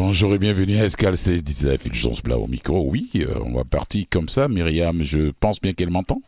[0.00, 2.88] Bonjour et bienvenue à Escal 16 19 Fulgence au micro.
[2.88, 4.46] Oui, euh, on va partir comme ça.
[4.46, 6.22] Myriam, je pense bien qu'elle m'entend.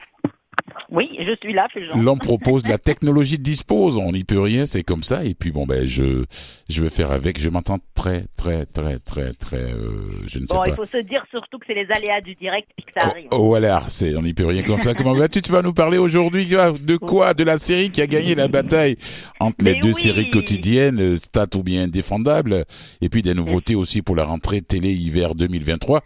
[1.21, 1.67] Je suis là.
[1.96, 5.25] L'homme propose, la technologie dispose, on n'y peut rien, c'est comme ça.
[5.25, 6.25] Et puis bon, ben je
[6.68, 7.39] je vais faire avec.
[7.41, 9.57] Je m'entends très très très très très.
[9.72, 9.91] Euh,
[10.27, 10.68] je ne sais Bon, pas.
[10.68, 13.29] il faut se dire surtout que c'est les aléas du direct puis que ça arrive.
[13.32, 14.95] Oh, voilà, c'est on n'y peut rien comme ça.
[14.95, 15.43] Comment vas-tu?
[15.43, 17.34] Tu vas nous parler aujourd'hui de quoi?
[17.34, 18.96] De la série qui a gagné la bataille
[19.41, 20.02] entre les Mais deux oui.
[20.02, 22.64] séries quotidiennes, euh, Stat ou bien Indéfendable,
[23.00, 26.02] et puis des nouveautés aussi pour la rentrée télé hiver 2023.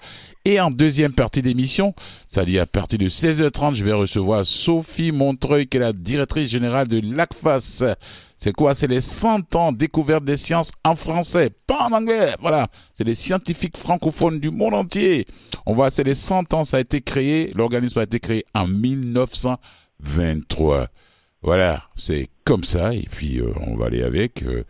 [0.46, 1.94] Et en deuxième partie d'émission,
[2.28, 6.86] c'est-à-dire à partir de 16h30, je vais recevoir Sophie Montreuil, qui est la directrice générale
[6.86, 7.82] de l'ACFAS.
[8.36, 8.74] C'est quoi?
[8.74, 12.34] C'est les 100 ans découverte des sciences en français, pas en anglais.
[12.40, 15.24] Voilà, c'est les scientifiques francophones du monde entier.
[15.64, 18.68] On voit, c'est les 100 ans, ça a été créé, l'organisme a été créé en
[18.68, 20.88] 1923.
[21.40, 24.42] Voilà, c'est comme ça, et puis euh, on va aller avec.
[24.42, 24.64] euh,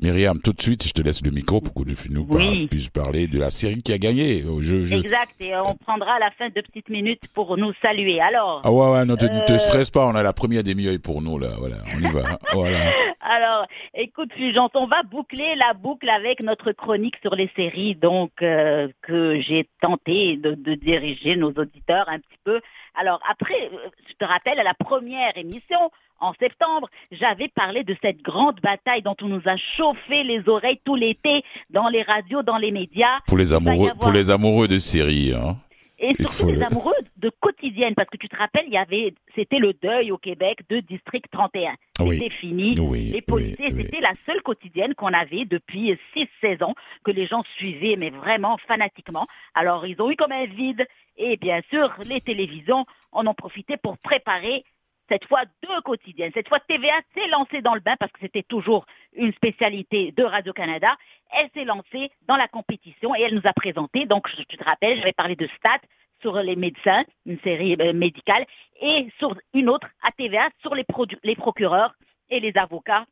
[0.00, 2.68] Myriam, tout de suite, je te laisse le micro pour que tu nous Oui.
[2.68, 4.42] puisses parler de la série qui a gagné.
[4.44, 4.96] Euh, Je, je...
[4.96, 8.20] Exact, et on prendra à la fin deux petites minutes pour nous saluer.
[8.20, 9.58] Alors, Ah ouais, ouais, te, ne te Euh.
[9.58, 12.32] stresse pas, on a la première demi-heure pour nous, là, voilà, on y va.
[12.34, 12.38] hein.
[12.54, 12.78] voilà.
[13.20, 18.30] alors, écoute, Fulgence, on va boucler la boucle avec notre chronique sur les séries, donc
[18.42, 22.60] euh, que j'ai tenté de, de diriger nos auditeurs un petit peu.
[23.00, 25.78] Alors après, euh, je te rappelle, à la première émission,
[26.20, 30.80] en septembre, j'avais parlé de cette grande bataille dont on nous a chauffé les oreilles
[30.84, 33.20] tout l'été dans les radios, dans les médias.
[33.26, 35.56] Pour les amoureux, avoir- pour les amoureux de séries, hein.
[36.00, 39.14] Et surtout les le- amoureux de quotidienne, parce que tu te rappelles, il y avait,
[39.34, 41.74] c'était le deuil au Québec de District 31.
[42.00, 42.18] Oui.
[42.18, 42.78] C'était fini.
[42.78, 46.74] Oui, Les policiers, oui, c'était la seule quotidienne qu'on avait depuis 6-16 ans,
[47.04, 49.26] que les gens suivaient, mais vraiment fanatiquement.
[49.54, 50.86] Alors, ils ont eu comme un vide.
[51.16, 54.64] Et bien sûr, les télévisions en ont profité pour préparer
[55.08, 56.30] cette fois deux quotidiennes.
[56.34, 60.22] Cette fois, TVA s'est lancée dans le bain parce que c'était toujours une spécialité de
[60.22, 60.96] Radio-Canada.
[61.32, 64.98] Elle s'est lancée dans la compétition et elle nous a présenté, donc je- te rappelles,
[64.98, 65.80] j'avais parlé de Stat
[66.20, 68.44] sur les médecins, une série euh, médicale,
[68.80, 70.84] et sur une autre à TVA sur les,
[71.22, 71.94] les procureurs
[72.28, 73.06] et les avocats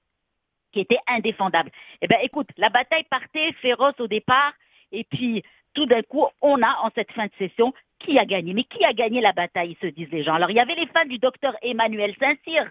[0.73, 1.71] qui étaient indéfendables.
[2.03, 4.53] Eh bien, écoute, la bataille partait féroce au départ,
[4.93, 5.43] et puis
[5.73, 8.55] tout d'un coup, on a en cette fin de session qui a gagné?
[8.55, 10.34] Mais qui a gagné la bataille, se disent les gens?
[10.34, 12.71] Alors, il y avait les fans du docteur Emmanuel Saint-Cyr,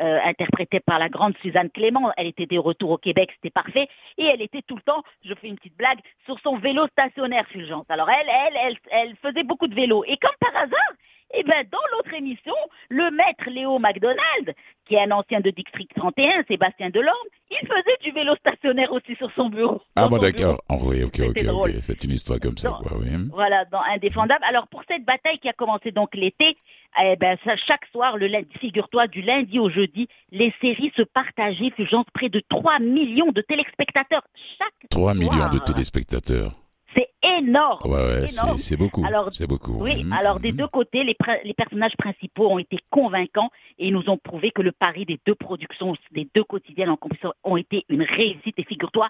[0.00, 2.12] euh, interprétée par la grande Suzanne Clément.
[2.16, 3.88] Elle était de retour au Québec, c'était parfait.
[4.18, 7.46] Et elle était tout le temps, je fais une petite blague, sur son vélo stationnaire,
[7.48, 7.86] Fulgence.
[7.88, 10.04] Alors, elle, elle, elle, elle faisait beaucoup de vélo.
[10.06, 10.92] Et comme par hasard,
[11.34, 12.54] eh ben, dans l'autre émission,
[12.88, 14.54] le maître Léo McDonald,
[14.86, 17.16] qui est un ancien de District 31, Sébastien Delorme,
[17.50, 19.80] il faisait du vélo stationnaire aussi sur son bureau.
[19.96, 20.62] Ah bon, d'accord.
[20.68, 21.70] Ah, oui, ok, ok, ok.
[21.80, 23.08] C'est une histoire comme ça, quoi, oui.
[23.32, 24.44] Voilà, dans Indéfendable.
[24.44, 26.56] Alors pour cette bataille qui a commencé donc l'été,
[27.02, 31.02] eh ben, ça, chaque soir, le lundi, figure-toi, du lundi au jeudi, les séries se
[31.02, 34.22] partageaient, Fulgence, près de 3 millions de téléspectateurs
[34.58, 36.61] chaque 3 millions de téléspectateurs.
[36.94, 37.90] C'est énorme.
[37.90, 38.26] Ouais, ouais,
[38.58, 39.04] c'est beaucoup.
[39.06, 39.82] Alors, beaucoup.
[39.82, 40.58] Oui, Mhm, alors des mhm.
[40.58, 44.72] deux côtés, les, personnages principaux ont été convaincants et ils nous ont prouvé que le
[44.72, 48.58] pari des deux productions, des deux quotidiennes en compétition ont été une réussite.
[48.58, 49.08] Et figure-toi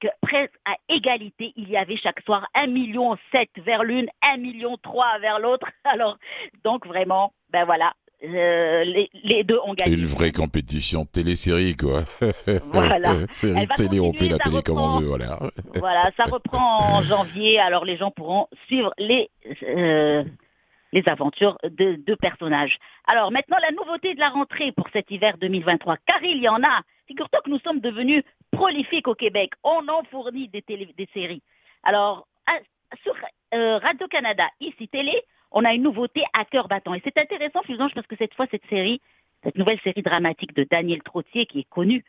[0.00, 4.36] que presque à égalité, il y avait chaque soir 1 million 7 vers l'une, 1
[4.38, 5.66] million 3 vers l'autre.
[5.84, 6.18] Alors,
[6.64, 7.94] donc vraiment, ben voilà,
[8.24, 9.94] euh, les, les deux ont gagné.
[9.94, 12.02] Une vraie compétition télé-série, quoi.
[12.72, 13.14] Voilà.
[13.32, 15.38] Série Elle va télé, on peut ça l'appeler comme on veut, voilà.
[15.74, 19.30] Voilà, ça reprend en janvier, alors les gens pourront suivre les,
[19.62, 20.24] euh,
[20.92, 22.78] les aventures de deux personnages.
[23.06, 26.62] Alors maintenant, la nouveauté de la rentrée pour cet hiver 2023, car il y en
[26.62, 26.80] a.
[27.06, 29.52] Figure-toi que nous sommes devenus prolifiques au Québec.
[29.64, 31.42] On en fournit des, télé- des séries.
[31.82, 32.58] Alors, à-
[33.02, 33.14] sur
[33.54, 36.94] euh, Radio-Canada, ici Télé, on a une nouveauté à cœur battant.
[36.94, 39.00] Et c'est intéressant, Fulgence, parce que cette fois, cette série,
[39.44, 42.04] cette nouvelle série dramatique de Daniel Trottier, qui est connue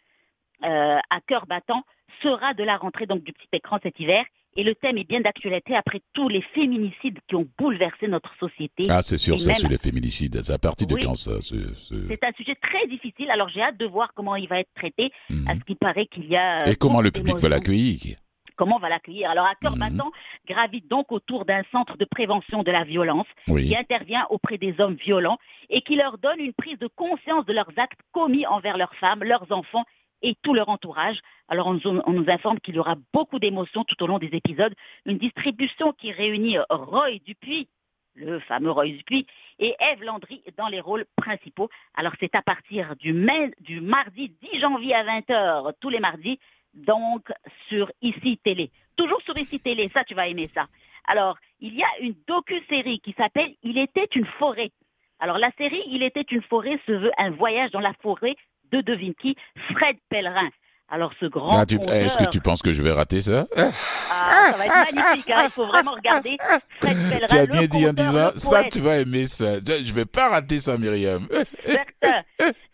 [0.65, 1.83] euh, à cœur battant,
[2.21, 4.25] sera de la rentrée donc du petit écran cet hiver.
[4.55, 8.83] Et le thème est bien d'actualité après tous les féminicides qui ont bouleversé notre société.
[8.89, 10.41] Ah, c'est sûr, ça, même- sur les féminicides.
[10.41, 11.01] C'est à partir de Oui.
[11.03, 14.35] quand, ça ce- ce- C'est un sujet très difficile, alors j'ai hâte de voir comment
[14.35, 15.11] il va être traité.
[15.29, 15.47] Mhm.
[15.47, 16.63] À ce qui paraît qu'il y a...
[16.63, 18.17] euh, Et comment beaucoup le public va l'accueillir?
[18.59, 19.79] Comment on va l'accueillir Alors, à cœur Mhm.
[19.79, 20.11] battant
[20.45, 23.69] gravite donc autour d'un centre de prévention de la violence Oui.
[23.69, 25.37] qui intervient auprès des hommes violents
[25.69, 29.23] et qui leur donne une prise de conscience de leurs actes commis envers leurs femmes,
[29.23, 29.85] leurs enfants
[30.21, 31.19] et tout leur entourage.
[31.47, 34.31] Alors on nous, on nous informe qu'il y aura beaucoup d'émotions tout au long des
[34.33, 34.73] épisodes,
[35.05, 37.69] une distribution qui réunit euh, Roy Dupuis,
[38.15, 39.25] le fameux Roy Dupuis,
[39.59, 41.69] et Eve Landry dans les rôles principaux.
[41.95, 46.37] Alors c'est à partir du, mai- du mardi 10 janvier à 20h, tous les mardis,
[46.73, 47.31] donc
[47.67, 48.71] sur ICI Télé.
[48.95, 50.67] Toujours sur ICI Télé, ça tu vas aimer ça.
[51.05, 54.71] Alors, il y a une docu-série qui s'appelle Il était une forêt.
[55.19, 58.35] Alors, la série Il était une forêt se veut un voyage dans la forêt
[58.71, 59.35] de devine qui,
[59.71, 60.49] Fred Pellerin.
[60.91, 63.45] Alors ce grand Ah, tu- conteur- Est-ce que tu penses que je vais rater ça?
[63.55, 66.37] Ah, ça va être magnifique, hein, il faut vraiment regarder
[66.81, 69.55] Fred Pellerin, Tu as bien dit en disant ça, tu vas aimer ça.
[69.59, 71.27] Je je vais pas rater ça, Myriam.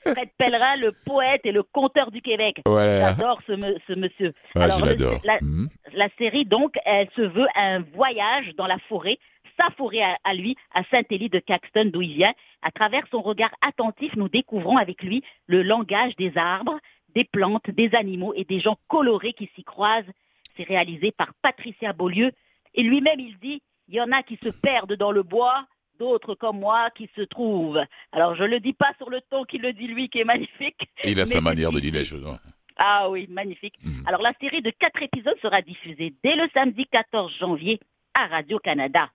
[0.05, 2.61] Fred Pellerin, le poète et le conteur du Québec.
[2.65, 3.09] Voilà.
[3.09, 4.33] J'adore ce, me- ce monsieur.
[4.55, 5.19] Ah, Alors, je l'adore.
[5.23, 5.67] la- Mhm.
[5.93, 9.17] La série, donc, elle se veut un voyage dans la forêt,
[9.59, 12.33] sa forêt à, à lui, à Saint-Élie de Caxton, d'où il vient.
[12.61, 16.77] À travers son regard attentif, nous découvrons avec lui le langage des arbres,
[17.15, 20.11] des plantes, des animaux et des gens colorés qui s'y croisent.
[20.57, 22.31] C'est réalisé par Patricia Beaulieu.
[22.73, 25.65] Et lui-même, il dit, il y en a qui se perdent dans le bois,
[25.99, 27.81] d'autres comme moi qui se trouvent.
[28.11, 30.89] Alors, je le dis pas sur le ton qu'il le dit lui, qui est magnifique.
[31.05, 32.25] Il a sa manière de dire les choses.
[32.27, 32.37] hein.
[32.77, 33.75] Ah oui, magnifique.
[33.83, 34.03] Mhm.
[34.05, 37.79] Alors la série de quatre épisodes sera diffusée dès le samedi 14 janvier
[38.13, 39.09] à Radio-Canada.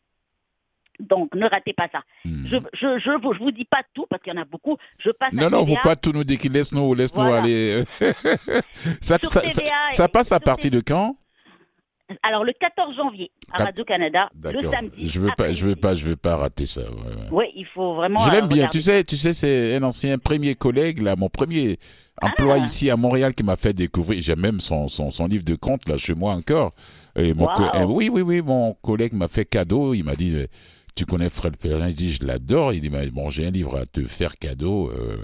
[1.01, 2.01] Donc ne ratez pas ça.
[2.25, 4.77] Je je, je, vous, je vous dis pas tout parce qu'il y en a beaucoup.
[4.99, 5.81] Je passe à Non, non, faut TVA.
[5.83, 6.53] pas tout nous décrire.
[6.53, 7.43] Laisse-nous, laisse-nous Voilà.
[7.43, 7.85] aller.
[9.01, 11.17] ça, ça, ça, ça passe à partir de quand?
[12.25, 15.07] Alors le 14 janvier à Quat- Radio-Canada, le samedi.
[15.07, 16.81] Je veux pas, je veux pas, je veux pas rater ça.
[16.81, 17.29] ouais, ouais.
[17.31, 18.19] Oui, il faut vraiment.
[18.19, 18.67] Je euh, l'aime bien.
[18.67, 18.79] regarder.
[18.79, 21.79] Tu sais, tu sais, c'est un ancien premier collègue là, mon premier
[22.21, 22.65] emploi Ah.
[22.65, 24.21] ici à Montréal qui m'a fait découvrir.
[24.23, 26.73] J'ai même son, son, son livre de contes là chez moi encore.
[27.15, 27.71] Et mon co- Wow.
[27.77, 29.95] euh, oui, oui, oui, mon collègue m'a fait cadeau.
[29.95, 30.47] Il m'a dit, euh,
[30.95, 32.73] tu connais Fred Pellerin Il dit, je l'adore.
[32.73, 35.19] Il dit, bon, j'ai un livre à te faire cadeau euh,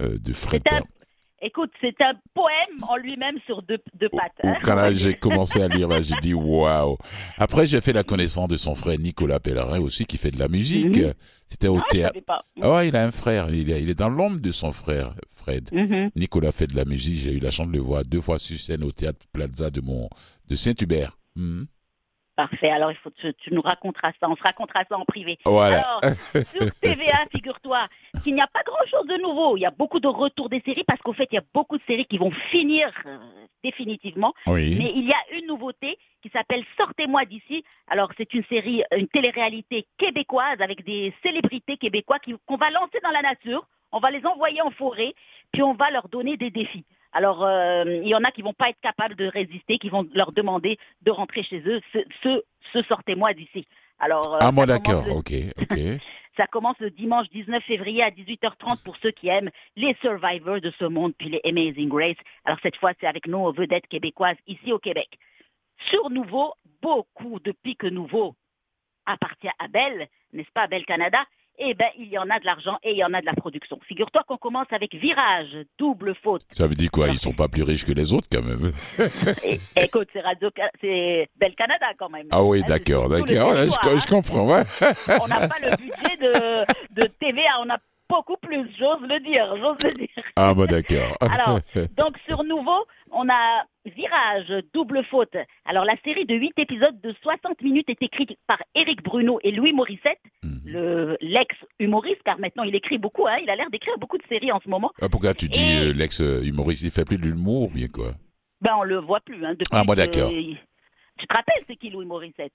[0.00, 0.84] euh, de Fred Pellerin.
[1.42, 4.32] Écoute, c'est un poème en lui-même sur deux, deux pattes.
[4.42, 4.56] Hein.
[4.62, 6.98] Quand là, j'ai commencé à lire, j'ai dit waouh.
[7.38, 10.48] Après, j'ai fait la connaissance de son frère Nicolas Pellerin aussi, qui fait de la
[10.48, 11.00] musique.
[11.46, 12.20] C'était au Ah, théâtre.
[12.60, 13.48] Ah ouais, il a un frère.
[13.48, 15.70] Il est, il est dans l'ombre de son frère, Fred.
[15.72, 16.10] Mhm.
[16.14, 17.16] Nicolas fait de la musique.
[17.16, 19.80] J'ai eu la chance de le voir deux fois sur scène au théâtre Plaza de
[19.80, 20.10] mon
[20.46, 21.16] de Saint-Hubert.
[21.36, 21.66] Mhm.
[22.48, 22.70] Parfait.
[22.70, 24.28] Alors il faut tu, tu nous raconteras ça.
[24.30, 25.38] On se racontera ça en privé.
[25.44, 25.80] Voilà.
[25.80, 26.00] Alors,
[26.54, 27.86] sur TVA, figure-toi
[28.22, 29.56] qu'il n'y a pas grand-chose de nouveau.
[29.56, 31.76] Il y a beaucoup de retours des séries parce qu'au fait, il y a beaucoup
[31.76, 33.18] de séries qui vont finir euh,
[33.62, 34.32] définitivement.
[34.46, 34.76] Oui.
[34.78, 37.62] Mais il y a une nouveauté qui s'appelle Sortez-moi d'ici.
[37.88, 42.98] Alors, c'est une série, une télé-réalité québécoise avec des célébrités québécois qui- qu'on va lancer
[43.02, 43.66] dans la nature.
[43.92, 45.12] On va les envoyer en forêt,
[45.52, 46.84] puis on va leur donner des défis.
[47.12, 50.06] Alors, euh, il y en a qui vont pas être capables de résister, qui vont
[50.14, 51.80] leur demander de rentrer chez eux.
[51.92, 52.42] Ce, ce,
[52.72, 53.66] ce sortez-moi d'ici.
[53.98, 55.04] Alors, euh, Ah, moi, d'accord.
[55.04, 56.00] le- Ok, ok.
[56.36, 60.70] ça commence le dimanche 19 février à 18h30 pour ceux qui aiment les Survivors de
[60.78, 62.16] ce monde, puis les Amazing Grace.
[62.44, 65.08] Alors cette fois, c'est avec nos vedettes québécoises ici au Québec.
[65.90, 68.34] Sur Nouveau, beaucoup depuis que Nouveau
[69.06, 71.24] appartient à Bell, n'est-ce pas, Bell Canada,
[71.60, 73.34] eh ben, il y en a de l'argent et il y en a de la
[73.34, 73.78] production.
[73.86, 76.42] Figure-toi qu'on commence avec Virage, double faute.
[76.50, 77.08] Ça veut dire quoi?
[77.08, 78.72] Ils sont pas plus riches que les autres quand même.
[79.44, 82.26] Et, écoute, c'est Radio, c'est Bell Canada quand même.
[82.30, 83.50] Ah oui, Hein, d'accord, d'accord.
[83.50, 84.46] Ouais, je, je comprends.
[84.46, 84.62] Ouais.
[84.80, 85.18] hein.
[85.22, 87.78] On n'a pas le budget de, de TVA, on a
[88.08, 90.08] beaucoup plus, j'ose le dire, j'ose le dire.
[90.36, 91.16] Ah, bon, d'accord.
[91.20, 91.60] Alors,
[91.96, 95.34] Donc sur Nouveau, on a Virage, double faute.
[95.64, 99.52] Alors la série de 8 épisodes de 60 minutes est écrite par Éric Bruno et
[99.52, 100.20] Louis Morissette,
[100.66, 104.52] le l'ex-humoriste, car maintenant il écrit beaucoup, hein, il a l'air d'écrire beaucoup de séries
[104.52, 104.92] en ce moment.
[105.00, 108.12] Ah, pourquoi tu dis Et- euh, l'ex-humoriste Il fait plus de l'humour, bien quoi?
[108.60, 109.42] Ben on le voit plus.
[109.44, 110.30] Hein, depuis Ah, bon, que- d'accord.
[110.30, 112.52] Tu te rappelles c'est qui Louis Morissette?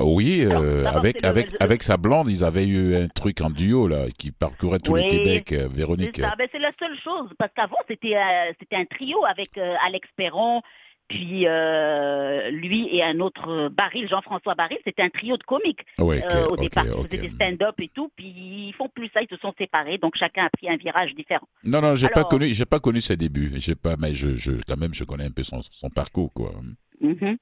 [0.00, 3.50] Oui, Alors, euh, avec, avec, le- avec sa blonde, ils avaient eu un truc en
[3.50, 6.20] duo, là, qui parcourait tout le Québec, euh, Véronique.
[6.20, 10.62] ben, c'est la seule chose, parce qu'avant c'était euh, c'était un trio avec Alex Perron,
[11.08, 11.46] puis
[12.52, 15.80] lui et un autre Baril, Jean-François Baril, c'était un trio de comiques.
[15.98, 17.06] Oui, Euh, ok, au départ, ils ok.
[17.10, 18.26] faisaient des stand-up et tout, puis
[18.68, 21.48] ils font plus ça, ils se sont séparés, donc chacun a pris un virage différent.
[21.64, 23.50] Non, non, j'ai pas Alors- connu, j'ai pas connu ses débuts.
[23.56, 26.52] J'ai pas, mais je, je, quand même, je connais un peu son, son parcours, quoi.
[27.00, 27.38] Mhm.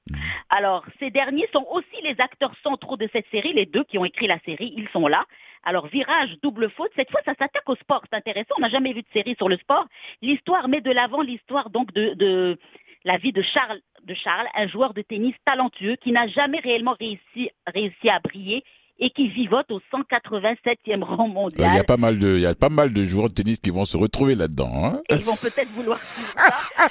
[0.49, 4.05] Alors, ces derniers sont aussi les acteurs centraux de cette série, les deux qui ont
[4.05, 5.25] écrit la série, ils sont là.
[5.63, 8.93] Alors, virage, double faute, cette fois, ça s'attaque au sport, c'est intéressant, on n'a jamais
[8.93, 9.85] vu de série sur le sport.
[10.21, 12.57] L'histoire met de l'avant l'histoire donc de,
[13.03, 16.95] la vie de Charles, de Charles, un joueur de tennis talentueux qui n'a jamais réellement
[16.99, 18.63] réussi à briller
[18.99, 21.79] et qui vivote au 187e rang Il y mondial.
[21.79, 23.85] a pas mal de, il y a pas mal de joueurs de tennis qui vont
[23.85, 25.01] se retrouver là-dedans, hein.
[25.09, 26.87] et ils vont peut-être vouloir ça.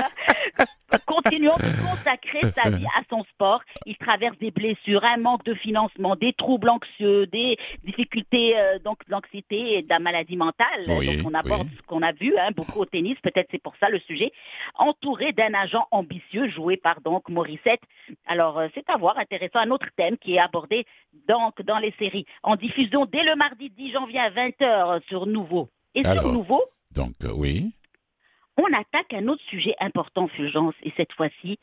[1.06, 3.62] Continuons de consacrer sa vie à son sport.
[3.86, 8.98] Il traverse des blessures, un manque de financement, des troubles anxieux, des difficultés euh, donc
[9.08, 10.84] d'anxiété et de la maladie mentale.
[10.88, 11.76] Oui, donc on aborde oui.
[11.76, 14.32] ce qu'on a vu hein, beaucoup au tennis, peut-être c'est pour ça le sujet.
[14.74, 17.82] Entouré d'un agent ambitieux joué par donc Morissette.
[18.26, 19.60] Alors euh, c'est à voir, intéressant.
[19.60, 20.86] Un autre thème qui est abordé
[21.40, 22.26] donc dans les séries.
[22.42, 25.68] En diffusion dès le mardi 10 janvier à 20h sur Nouveau.
[25.94, 26.22] Et Alors.
[26.24, 26.62] sur Nouveau,
[26.94, 27.72] Donc, euh, oui.
[28.56, 31.58] on attaque un autre sujet important, Fulgence, et cette fois-ci,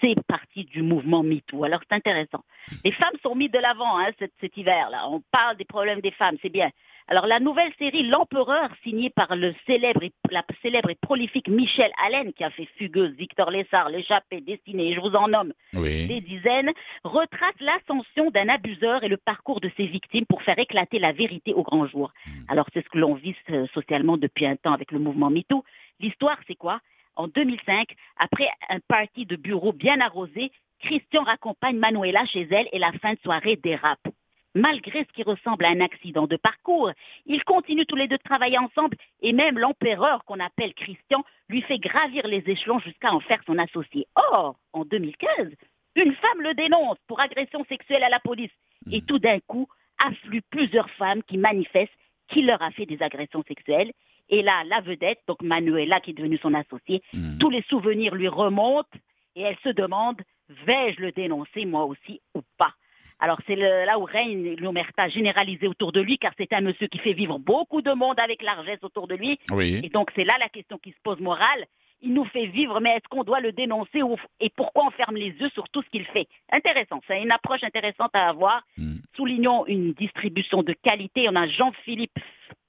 [0.00, 1.64] c'est parti du mouvement MeToo.
[1.64, 2.44] Alors, c'est intéressant.
[2.84, 5.08] Les femmes sont mises de l'avant hein, cet, cet hiver-là.
[5.08, 6.70] On parle des problèmes des femmes, c'est bien.
[7.08, 11.90] Alors la nouvelle série L'Empereur, signée par le célèbre et, la célèbre et prolifique Michel
[12.04, 16.70] Allen, qui a fait Fugueuse, Victor Lessard, L'échappée, Destinée, je vous en nomme des dizaines,
[17.04, 21.54] retrace l'ascension d'un abuseur et le parcours de ses victimes pour faire éclater la vérité
[21.54, 22.12] au grand jour.
[22.26, 22.30] Hmm.
[22.48, 25.64] Alors c'est ce que l'on vit euh, socialement depuis un temps avec le mouvement MeToo.
[26.00, 26.80] L'histoire, c'est quoi?
[27.16, 32.78] En 2005, après un party de bureau bien arrosé, Christian raccompagne Manuela chez elle et
[32.78, 34.08] la fin de soirée dérape.
[34.54, 36.90] Malgré ce qui ressemble à un accident de parcours,
[37.24, 41.62] ils continuent tous les deux de travailler ensemble et même l'empereur qu'on appelle Christian lui
[41.62, 44.06] fait gravir les échelons jusqu'à en faire son associé.
[44.14, 45.48] Or, en 2015,
[45.96, 48.50] une femme le dénonce pour agression sexuelle à la police
[48.90, 49.06] et hmm.
[49.06, 49.68] tout d'un coup
[49.98, 51.92] affluent plusieurs femmes qui manifestent
[52.28, 53.92] qu'il leur a fait des agressions sexuelles.
[54.28, 57.38] Et là, la vedette, donc Manuela qui est devenue son associée, hmm.
[57.38, 58.98] tous les souvenirs lui remontent
[59.34, 60.20] et elle se demande
[60.66, 62.74] vais-je le dénoncer moi aussi ou pas?
[63.22, 66.98] Alors c'est là où règne l'omerta généralisée autour de lui, car c'est un monsieur qui
[66.98, 69.38] fait vivre beaucoup de monde avec largesse autour de lui.
[69.84, 71.66] Et donc c'est là la question qui se pose morale.
[72.00, 74.00] Il nous fait vivre, mais est-ce qu'on doit le dénoncer
[74.40, 76.26] et pourquoi on ferme les yeux sur tout ce qu'il fait?
[76.50, 78.66] Intéressant, c'est une approche intéressante à avoir.
[78.76, 78.96] Hmm.
[79.14, 81.28] Soulignons une distribution de qualité.
[81.28, 82.18] On a Jean-Philippe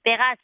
[0.04, 0.36] Perras,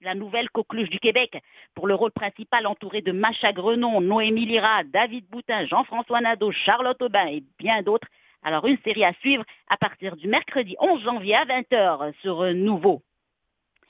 [0.00, 1.42] la nouvelle coqueluche du Québec,
[1.74, 7.02] pour le rôle principal entouré de Macha Grenon, Noémie Lira, David Boutin, Jean-François Nadeau, Charlotte
[7.02, 8.06] Aubin et bien d'autres.
[8.46, 13.02] Alors une série à suivre à partir du mercredi 11 janvier à 20h sur Nouveau.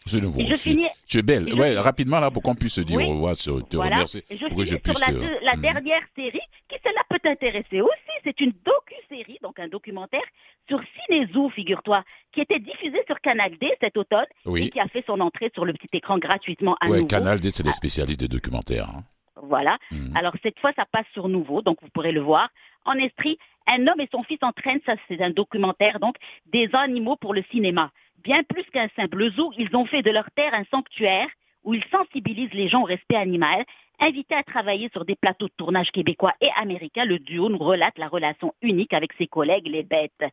[0.06, 0.40] C'est nouveau.
[0.40, 0.86] je finis.
[1.06, 1.52] Tu es belle.
[1.52, 4.24] Ouais, rapidement là pour qu'on puisse se dire au revoir, te remercier.
[4.30, 4.98] je finis sur
[5.42, 5.60] la, mhm.
[5.60, 7.92] dernière série qui celle-là peut t'intéresser aussi.
[8.24, 10.24] C'est une docu-série, donc un documentaire
[10.68, 15.04] sur Cinézoo, figure-toi, qui était diffusé sur Canal D cet automne et qui a fait
[15.06, 17.72] son entrée sur le petit écran gratuitement à ouais, Canal D, c'est des ah.
[17.72, 18.88] spécialistes de documentaires.
[18.88, 19.02] Hein.
[19.42, 19.76] Voilà.
[19.90, 20.16] Mhm.
[20.16, 22.48] Alors cette fois, ça passe sur Nouveau, donc vous pourrez le voir.
[22.84, 27.16] En Estrie, un homme et son fils entraînent, ça c'est un documentaire, donc, des animaux
[27.16, 27.90] pour le cinéma.
[28.22, 31.28] Bien plus qu'un simple zoo, ils ont fait de leur terre un sanctuaire
[31.64, 33.64] où ils sensibilisent les gens au respect animal.
[33.98, 37.98] Invités à travailler sur des plateaux de tournage québécois et américains, le duo nous relate
[37.98, 40.24] la relation unique avec ses collègues, les bêtes.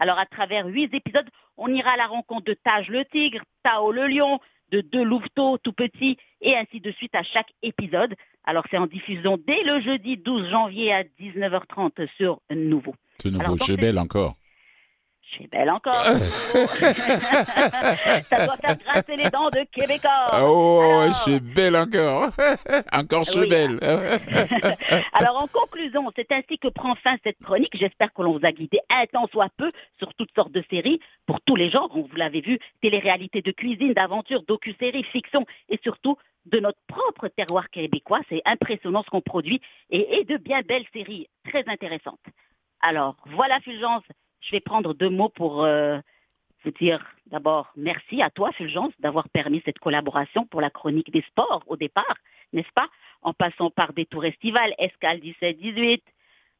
[0.00, 3.92] Alors, à travers huit épisodes, on ira à la rencontre de Tage le tigre, Tao
[3.92, 8.14] le lion, de deux louveteaux tout petits, et ainsi de suite à chaque épisode.
[8.44, 12.94] Alors c'est en diffusion dès le jeudi 12 janvier à 19h30 sur Nouveau.
[13.18, 14.36] C'est Nouveau, je belle encore.
[15.32, 15.94] Je suis belle encore.
[16.04, 16.20] ça
[18.44, 20.26] doit faire grincer les dents de Québécois.
[20.42, 22.28] Oh, je suis belle encore.
[22.92, 23.80] encore je suis belle.
[25.14, 27.74] Alors, en conclusion, c'est ainsi que prend fin cette chronique.
[27.74, 31.00] J'espère que l'on vous a guidé un temps soit peu sur toutes sortes de séries
[31.24, 31.88] pour tous les genres.
[31.94, 37.70] Vous l'avez vu, télé-réalité de cuisine, d'aventure, docu-série, fiction et surtout de notre propre terroir
[37.70, 38.20] québécois.
[38.28, 42.20] C'est impressionnant ce qu'on produit et, et de bien belles séries très intéressantes.
[42.82, 44.02] Alors, voilà Fulgence,
[44.42, 45.98] je vais prendre deux mots pour euh,
[46.64, 51.22] vous dire d'abord merci à toi, Fulgence, d'avoir permis cette collaboration pour la chronique des
[51.22, 52.16] sports au départ,
[52.52, 52.88] n'est-ce pas?
[53.22, 56.00] En passant par des tours estivales, Escale 17-18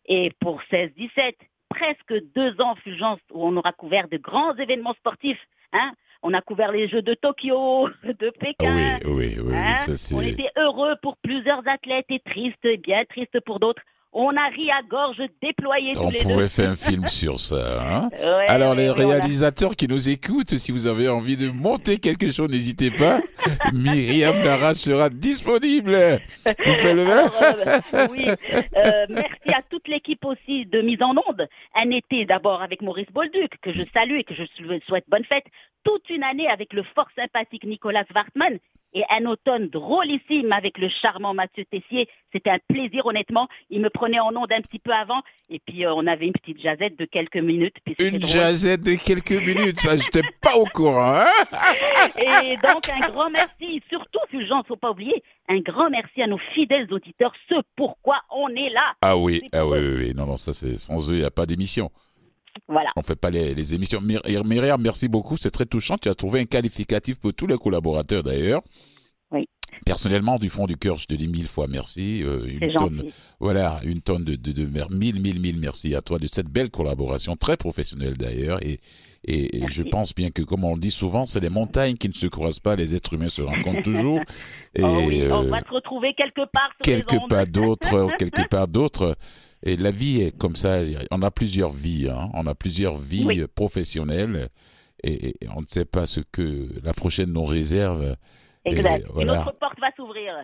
[0.06, 1.34] et pour 16-17,
[1.68, 5.40] presque deux ans, Fulgence, où on aura couvert de grands événements sportifs.
[5.72, 5.92] Hein?
[6.22, 8.98] On a couvert les Jeux de Tokyo, de Pékin.
[9.04, 9.54] Oui, oui, oui.
[9.56, 9.76] Hein?
[10.14, 13.82] on était heureux pour plusieurs athlètes et tristes, bien tristes pour d'autres.
[14.14, 17.82] On a ri à gorge déployée On tous les pourrait faire un film sur ça.
[17.82, 18.10] Hein
[18.46, 22.90] Alors les réalisateurs qui nous écoutent, si vous avez envie de monter quelque chose, n'hésitez
[22.90, 23.20] pas.
[23.72, 25.92] Myriam Larrache sera disponible.
[26.44, 28.26] Vous faites le euh, Oui.
[28.28, 31.48] Euh, merci à toute l'équipe aussi de mise en onde.
[31.74, 34.44] Un été d'abord avec Maurice Bolduc, que je salue et que je
[34.86, 35.46] souhaite bonne fête.
[35.84, 38.58] Toute une année avec le fort sympathique Nicolas Wartman
[38.94, 42.08] et un automne drôlissime avec le charmant Mathieu Tessier.
[42.32, 43.48] C'était un plaisir, honnêtement.
[43.70, 46.32] Il me prenait en onde un petit peu avant, et puis euh, on avait une
[46.32, 47.76] petite jazette de quelques minutes.
[48.00, 51.20] une jazette de quelques minutes, ça, j'étais pas au courant.
[51.20, 56.26] Hein et donc, un grand merci, surtout, Fulgence, faut pas oublier, un grand merci à
[56.26, 58.94] nos fidèles auditeurs, ce pourquoi on est là.
[59.00, 61.30] Ah oui, ah oui, oui, oui, non, non, ça c'est sans eux, il n'y a
[61.30, 61.90] pas d'émission.
[62.68, 62.90] Voilà.
[62.96, 64.00] On fait pas les, émissions.
[64.00, 65.36] Myriam, merci beaucoup.
[65.36, 65.96] C'est très touchant.
[65.98, 68.62] Tu as trouvé un qualificatif pour tous les collaborateurs d'ailleurs.
[69.30, 69.48] Oui.
[69.86, 72.22] Personnellement, du fond du cœur, je te dis mille fois merci.
[72.22, 73.04] Euh, une tonne,
[73.40, 76.70] voilà, une tonne de, de, de, mille, mille, mille merci à toi de cette belle
[76.70, 78.62] collaboration, très professionnelle d'ailleurs.
[78.64, 78.80] Et,
[79.24, 82.14] et, je pense bien que, comme on le dit souvent, c'est les montagnes qui ne
[82.14, 84.18] se croisent pas, les êtres humains se rencontrent toujours.
[84.74, 86.72] Et, oh oui, on euh, va se retrouver quelque part.
[86.82, 89.16] quelque part d'autre, quelque part d'autre.
[89.62, 90.80] Et la vie est comme ça.
[91.12, 92.08] On a plusieurs vies.
[92.08, 92.30] Hein.
[92.34, 94.48] On a plusieurs vies professionnelles.
[95.04, 98.16] Et, on ne sait pas ce que la prochaine nous réserve.
[98.64, 99.06] Exact.
[99.18, 100.34] Une autre porte va s'ouvrir.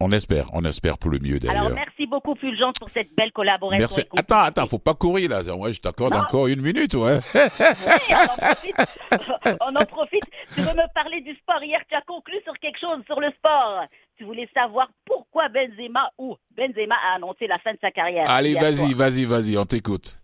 [0.00, 1.66] on espère, on espère pour le mieux d'ailleurs.
[1.66, 3.78] Alors merci beaucoup Fulgence pour cette belle collaboration.
[3.78, 4.04] Merci.
[4.16, 5.42] Attends, attends, faut pas courir là.
[5.54, 7.20] Ouais, je t'accorde encore une minute, ouais.
[7.34, 7.40] oui,
[8.10, 8.76] on en profite.
[9.60, 10.24] on en profite.
[10.54, 13.30] Tu veux me parler du sport Hier, tu as conclu sur quelque chose sur le
[13.32, 13.84] sport.
[14.16, 18.28] Tu voulais savoir pourquoi Benzema ou Benzema a annoncé la fin de sa carrière.
[18.30, 20.18] Allez, vas-y, vas-y, vas-y, on t'écoute.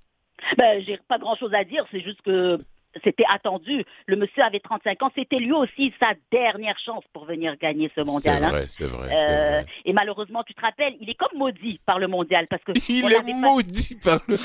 [0.56, 2.58] Ben, j'ai pas grand chose à dire, c'est juste que
[3.04, 3.84] c'était attendu.
[4.06, 5.10] Le monsieur avait 35 ans.
[5.14, 8.38] C'était lui aussi sa dernière chance pour venir gagner ce mondial.
[8.38, 8.50] C'est hein.
[8.50, 12.08] vrai, c'est vrai, euh, Et malheureusement, tu te rappelles, il est comme maudit par le
[12.08, 14.36] mondial parce que il est maudit par le.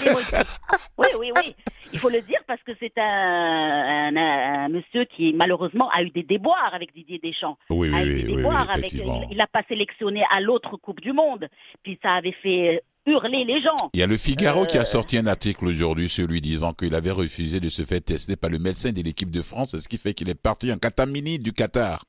[0.97, 1.55] oui, oui, oui.
[1.93, 6.23] Il faut le dire parce que c'est un, un, monsieur qui malheureusement a eu des
[6.23, 7.57] déboires avec Didier Deschamps.
[7.69, 11.47] Oui, oui, oui, oui, avec, il n'a pas sélectionné à l'autre Coupe du Monde.
[11.83, 13.75] Puis ça avait fait hurler les gens.
[13.93, 14.85] Il y a le Figaro qui a euh.
[14.85, 18.49] sorti un article aujourd'hui sur lui disant qu'il avait refusé de se faire tester par
[18.49, 21.53] le médecin de l'équipe de France, ce qui fait qu'il est parti en catamini du
[21.53, 22.03] Qatar.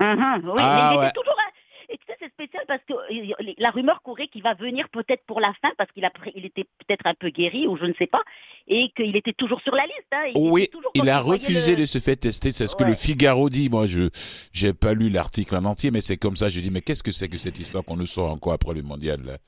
[0.00, 1.34] Uh-huh, oui, ah, mais, toujours
[1.88, 5.24] Et tu sais, c'est spécial parce que euh, la rumeur courait qu'il va venir peut-être
[5.26, 7.94] pour la fin parce qu'il a il était peut-être un peu guéri ou je ne
[7.94, 8.22] sais pas
[8.68, 10.06] et qu'il était toujours sur la liste.
[10.12, 10.30] Hein.
[10.36, 12.52] oui, il a refusé de se faire tester.
[12.52, 13.68] C'est ce que le Figaro dit.
[13.70, 14.08] Moi, je
[14.52, 16.48] j'ai pas lu l'article en entier, mais c'est comme ça.
[16.48, 18.82] Je dis mais qu'est-ce que c'est que cette histoire qu'on nous sort encore après le
[18.82, 19.38] mondial là?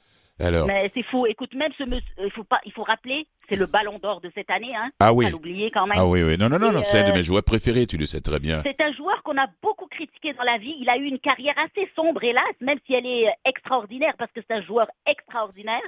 [0.67, 1.27] Mais c'est fou.
[1.27, 4.31] Écoute, même ce monsieur, il faut pas, il faut rappeler, c'est le Ballon d'Or de
[4.35, 4.91] cette année, hein.
[5.01, 5.27] Ah oui.
[5.27, 5.99] Pas l'oublier quand même.
[5.99, 6.39] Ah oui, oui.
[6.39, 6.83] Non, non, non, non.
[6.85, 7.87] C'est un de euh, mes joueurs préférés.
[7.87, 8.63] Tu le sais très bien.
[8.65, 10.77] C'est un joueur qu'on a beaucoup critiqué dans la vie.
[10.81, 14.41] Il a eu une carrière assez sombre, hélas, même si elle est extraordinaire, parce que
[14.47, 15.81] c'est un joueur extraordinaire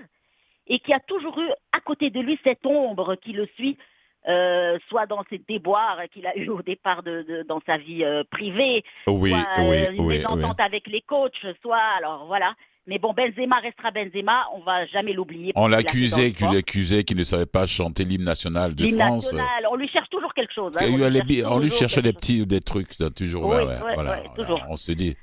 [0.66, 3.76] et qui a toujours eu à côté de lui cette ombre qui le suit.
[4.28, 8.22] Euh, soit dans ses déboires qu'il a eu au départ de, dans sa vie euh,
[8.30, 10.22] privée, oui, soit oui, une oui,
[10.58, 12.54] avec les coachs, soit alors voilà.
[12.86, 15.52] Mais bon, Benzema restera Benzema, on va jamais l'oublier.
[15.54, 19.32] On l'accusait, qu'il accusait qu'il ne savait pas chanter l'hymne national de France.
[19.32, 20.72] National, on lui cherche toujours quelque chose.
[20.76, 20.86] Hein.
[21.46, 23.46] on, lui, cherchait des petits des trucs, toujours.
[23.46, 23.62] Oui,
[23.94, 24.60] voilà, toujours.
[24.68, 25.16] On se dit,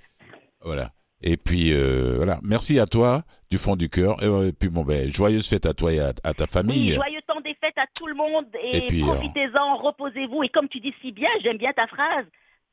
[0.62, 0.92] voilà.
[1.22, 4.24] Et puis euh, voilà, merci à toi du fond du cœur.
[4.24, 6.92] Et, euh, puis bon ben joyeuse fête à toi et à, ta famille.
[6.92, 10.44] Oui, joyeux temps des fêtes à tout le monde et, et profitez-en, reposez-vous.
[10.44, 12.26] Et comme tu dis si bien, j'aime bien ta phrase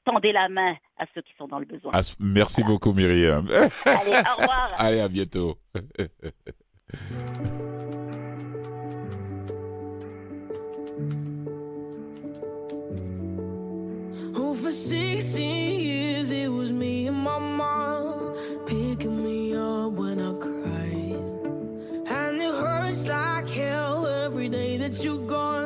[0.06, 1.90] tendez la main à ceux qui sont dans le besoin.
[2.20, 3.46] merci beaucoup Myriam.
[3.84, 4.72] Allez, au revoir.
[4.78, 5.58] Allez, à bientôt.
[14.66, 18.34] for 16 years it was me and my mom
[18.66, 21.23] picking me up when I cried.
[22.08, 25.66] And it hurts like hell every day that you're gone.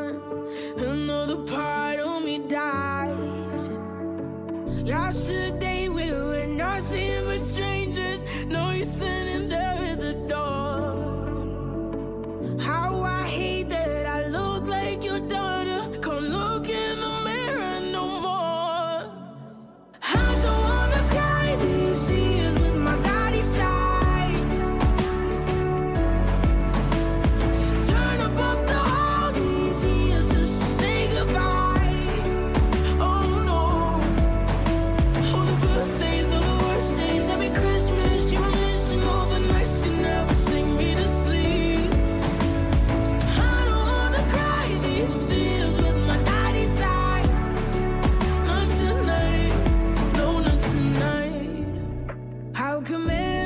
[4.90, 5.53] 要是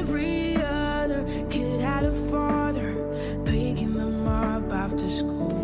[0.05, 2.93] every other kid had a father
[3.47, 5.64] picking them up after school.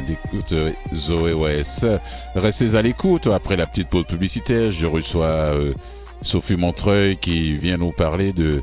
[0.00, 1.86] Vient d'écouter Zoé West.
[2.34, 3.26] Restez à l'écoute.
[3.26, 5.74] Après la petite pause publicitaire, je reçois euh,
[6.22, 8.62] Sophie Montreuil qui vient nous parler de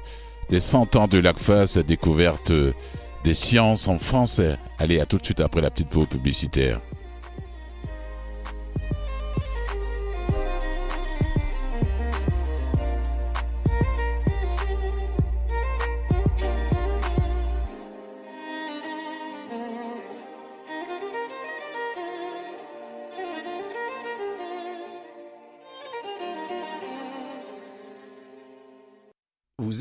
[0.49, 2.73] des 100 ans de l'ACFAS, découverte euh,
[3.23, 4.57] des sciences en français.
[4.79, 6.79] Allez, à tout de suite après la petite pause publicitaire.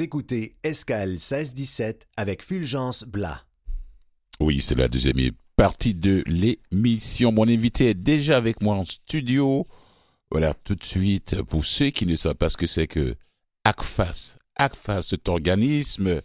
[0.06, 3.44] Écoutez Escale 1617 avec Fulgence Blas.
[4.38, 7.32] Oui, c'est la deuxième partie de l'émission.
[7.32, 9.66] Mon invité est déjà avec moi en studio.
[10.30, 13.16] Voilà, tout de suite, pour ceux qui ne savent pas ce que c'est que
[13.64, 14.38] ACFAS.
[14.54, 16.22] ACFAS, cet organisme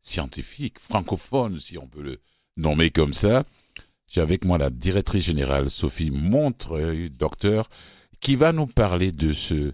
[0.00, 2.20] scientifique, francophone, si on peut le
[2.56, 3.42] nommer comme ça.
[4.06, 7.68] J'ai avec moi la directrice générale, Sophie Montreuil, docteur,
[8.20, 9.72] qui va nous parler de ce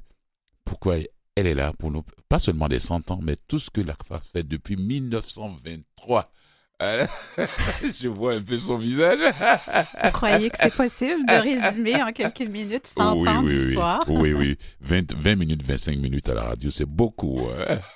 [0.65, 0.97] pourquoi
[1.37, 4.21] elle est là pour nous, pas seulement des 100 ans, mais tout ce que l'ACFA
[4.21, 6.33] fait depuis 1923.
[6.81, 9.19] Je vois un peu son visage.
[10.05, 14.01] Vous croyez que c'est possible de résumer en quelques minutes 100 oui, ans oui, d'histoire?
[14.09, 14.57] Oui, oui.
[14.81, 17.41] 20, 20 minutes, 25 minutes à la radio, c'est beaucoup.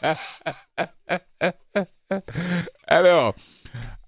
[0.02, 0.14] hein.
[2.86, 3.34] Alors,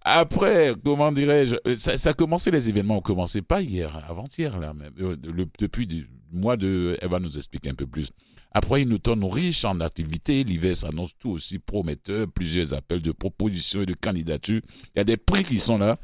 [0.03, 4.59] après, comment dirais-je, euh, ça, ça a commencé, les événements ont commencé pas hier, avant-hier,
[4.59, 4.93] là même.
[5.01, 6.99] Euh, le- depuis le mois de.
[7.01, 8.11] Elle va nous expliquer un peu plus.
[8.59, 13.83] Après une automne riche en activités, l'hiver s'annonce tout aussi prometteur, plusieurs appels de propositions
[13.83, 14.63] et de candidatures.
[14.95, 15.99] Il y a des prix qui sont là.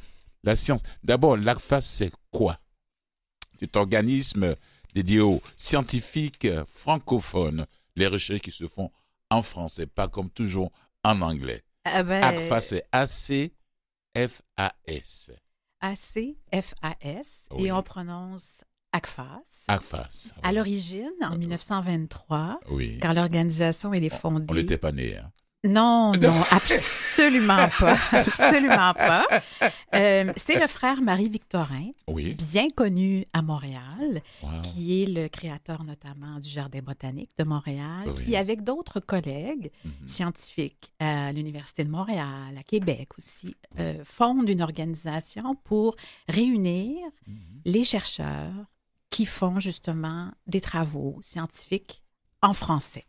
[0.44, 0.82] La science.
[1.02, 2.58] D'abord, l'ACFAS, c'est quoi?
[3.58, 4.54] Cet organisme
[4.92, 7.64] dédié aux scientifiques francophones,
[7.96, 8.90] les recherches qui se font
[9.30, 10.70] en français, pas comme toujours
[11.04, 11.62] en anglais.
[11.86, 13.52] Ah ben, ACFAS, c'est A-C-F-A-S.
[15.80, 17.68] A-C-F-A-S, Oui.
[17.68, 18.62] et on prononce
[18.92, 19.64] ACFAS.
[19.68, 20.32] ACFAS.
[20.42, 22.98] À l'origine, en 1923, Oui.
[23.00, 24.46] quand l'organisation est fondée.
[24.48, 25.16] On n'était pas nés.
[25.16, 25.30] Hein.
[25.64, 27.96] Non, non, absolument pas.
[28.10, 29.26] Absolument pas.
[29.94, 32.34] Euh, c'est le frère Marie-Victorin, Oui.
[32.34, 34.48] bien connu à Montréal, Wow.
[34.64, 38.24] qui est le créateur notamment du Jardin botanique de Montréal, Oui.
[38.24, 39.92] qui, avec d'autres collègues Mhm.
[40.04, 45.94] scientifiques à l'Université de Montréal, à Québec aussi, euh, fonde une organisation pour
[46.28, 46.96] réunir
[47.28, 47.36] Mhm.
[47.66, 48.66] les chercheurs
[49.12, 52.02] qui font justement des travaux scientifiques
[52.40, 53.06] en français.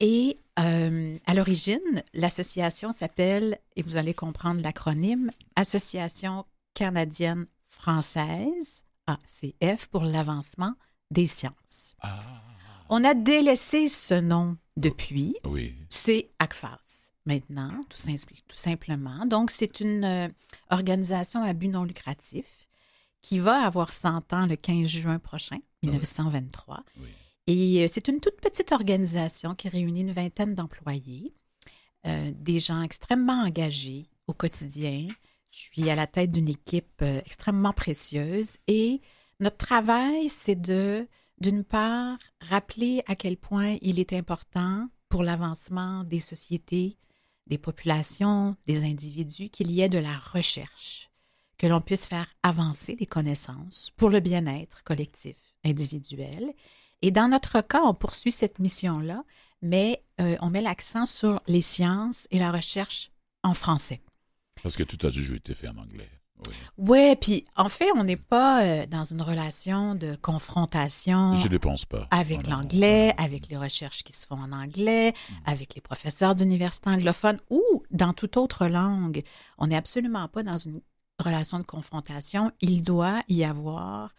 [0.00, 9.88] Et euh, à l'origine, l'association s'appelle, et vous allez comprendre l'acronyme, Association canadienne française, ACF,
[9.88, 10.72] pour l'avancement
[11.10, 11.94] des sciences.
[12.00, 12.18] Ah,
[12.88, 15.36] On a délaissé ce nom depuis.
[15.44, 15.74] oui.
[15.90, 17.98] C'est ACFAS maintenant, tout
[18.54, 19.26] simplement.
[19.26, 20.28] Donc, c'est une euh,
[20.70, 22.65] organisation à but non lucratif
[23.22, 26.84] qui va avoir 100 ans le 15 juin prochain, 1923.
[27.00, 27.08] Oui.
[27.46, 31.32] Et euh, c'est une toute petite organisation qui réunit une vingtaine d'employés,
[32.06, 35.06] euh, des gens extrêmement engagés au quotidien.
[35.50, 39.00] Je suis à la tête d'une équipe euh, extrêmement précieuse et
[39.38, 41.06] notre travail, c'est de,
[41.40, 46.96] d'une part, rappeler à quel point il est important pour l'avancement des sociétés,
[47.46, 51.05] des populations, des individus, qu'il y ait de la recherche,
[51.58, 56.52] que l'on puisse faire avancer les connaissances pour le bien-être collectif, individuel.
[57.02, 59.22] Et dans notre cas, on poursuit cette mission-là,
[59.62, 63.10] mais euh, on met l'accent sur les sciences et la recherche
[63.42, 64.02] en français.
[64.62, 66.08] Parce que tout a toujours été fait en anglais.
[66.48, 66.54] Oui.
[66.76, 71.56] Ouais, puis en fait, on n'est pas euh, dans une relation de confrontation Je ne
[71.58, 72.06] pense pas.
[72.10, 75.34] avec l'anglais, avec les recherches qui se font en anglais, Mm.
[75.46, 79.22] avec les professeurs d'université anglophone ou dans toute autre langue.
[79.58, 80.80] On n'est absolument pas dans une
[81.18, 82.50] relation de confrontation.
[82.60, 84.14] Il doit y avoir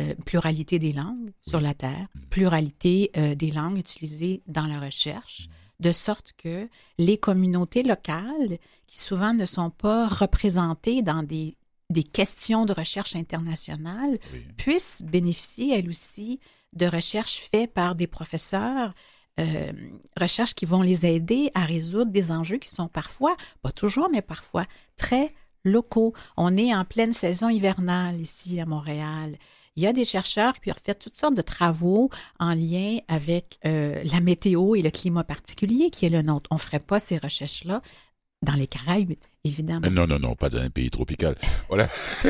[0.00, 2.20] euh, pluralité des langues sur la Terre, Mm.
[2.30, 5.48] pluralité euh, des langues utilisées dans la recherche,
[5.80, 6.68] de sorte que
[6.98, 11.56] les communautés locales, qui souvent ne sont pas représentées dans des,
[11.90, 14.40] des questions de recherche internationale, Oui.
[14.56, 16.40] puissent bénéficier, elles aussi,
[16.72, 18.94] de recherches faites par des professeurs,
[19.40, 19.72] euh,
[20.20, 24.22] recherches qui vont les aider à résoudre des enjeux qui sont parfois, pas toujours, mais
[24.22, 24.64] parfois
[24.96, 25.32] très
[25.64, 26.12] locaux.
[26.36, 29.36] On est en pleine saison hivernale ici à Montréal.
[29.76, 33.58] Il y a des chercheurs qui ont fait toutes sortes de travaux en lien avec
[33.66, 36.48] euh, la météo et le climat particulier qui est le nôtre.
[36.52, 37.82] On ne ferait pas ces recherches-là
[38.42, 39.86] dans les Caraïbes, évidemment.
[39.86, 41.34] Euh, Non, non, non, pas dans un pays tropical.
[41.68, 41.88] Voilà.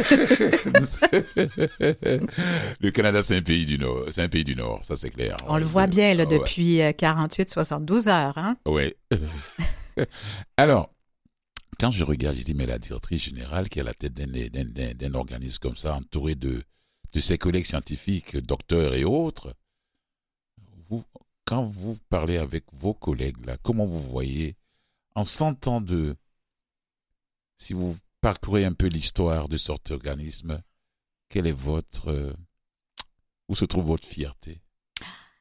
[2.80, 4.04] le Canada, c'est un pays du Nord.
[4.10, 5.36] C'est un pays du Nord, ça c'est clair.
[5.48, 6.38] On le voit bien là, Ouais.
[6.38, 8.38] depuis 48-72 heures.
[8.38, 8.56] Hein?
[8.66, 8.96] Ouais.
[10.56, 10.88] Alors,
[11.78, 15.14] quand je regarde, j'ai dit, mais la directrice générale qui est à la tête d'un-
[15.14, 16.62] organisme comme ça, entouré de,
[17.20, 19.54] ses collègues scientifiques, docteurs et autres,
[21.44, 24.56] quand vous parlez avec vos collègues, là, comment vous voyez,
[25.14, 26.16] en 100 ans de,
[27.58, 30.62] si vous parcourez un peu l'histoire de cet organisme,
[31.28, 32.32] quelle est votre, euh,
[33.48, 34.60] où se trouve votre fierté,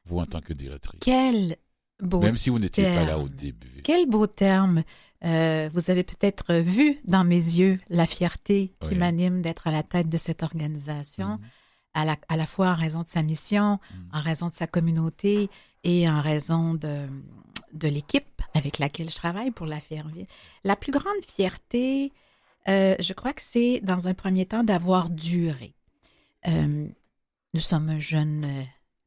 [0.04, 1.00] vous en tant que directrice?
[1.00, 1.56] Quel
[2.04, 3.80] beau, Même si vous n'étiez pas là au début.
[3.82, 4.82] quel beau terme.
[5.24, 8.96] Euh, vous avez peut-être vu dans mes yeux la fierté qui Oui.
[8.96, 11.38] m'anime d'être à la tête de cette organisation, Mhm.
[11.94, 14.08] à, la, à la fois en raison de sa mission, Mhm.
[14.12, 15.48] en raison de sa communauté
[15.82, 17.06] et en raison de,
[17.72, 20.26] de l'équipe avec laquelle je travaille pour la faire vivre.
[20.62, 22.12] La plus grande fierté,
[22.68, 25.74] euh, je crois que c'est dans un premier temps d'avoir duré.
[26.48, 26.86] Euh,
[27.54, 28.46] nous sommes un jeune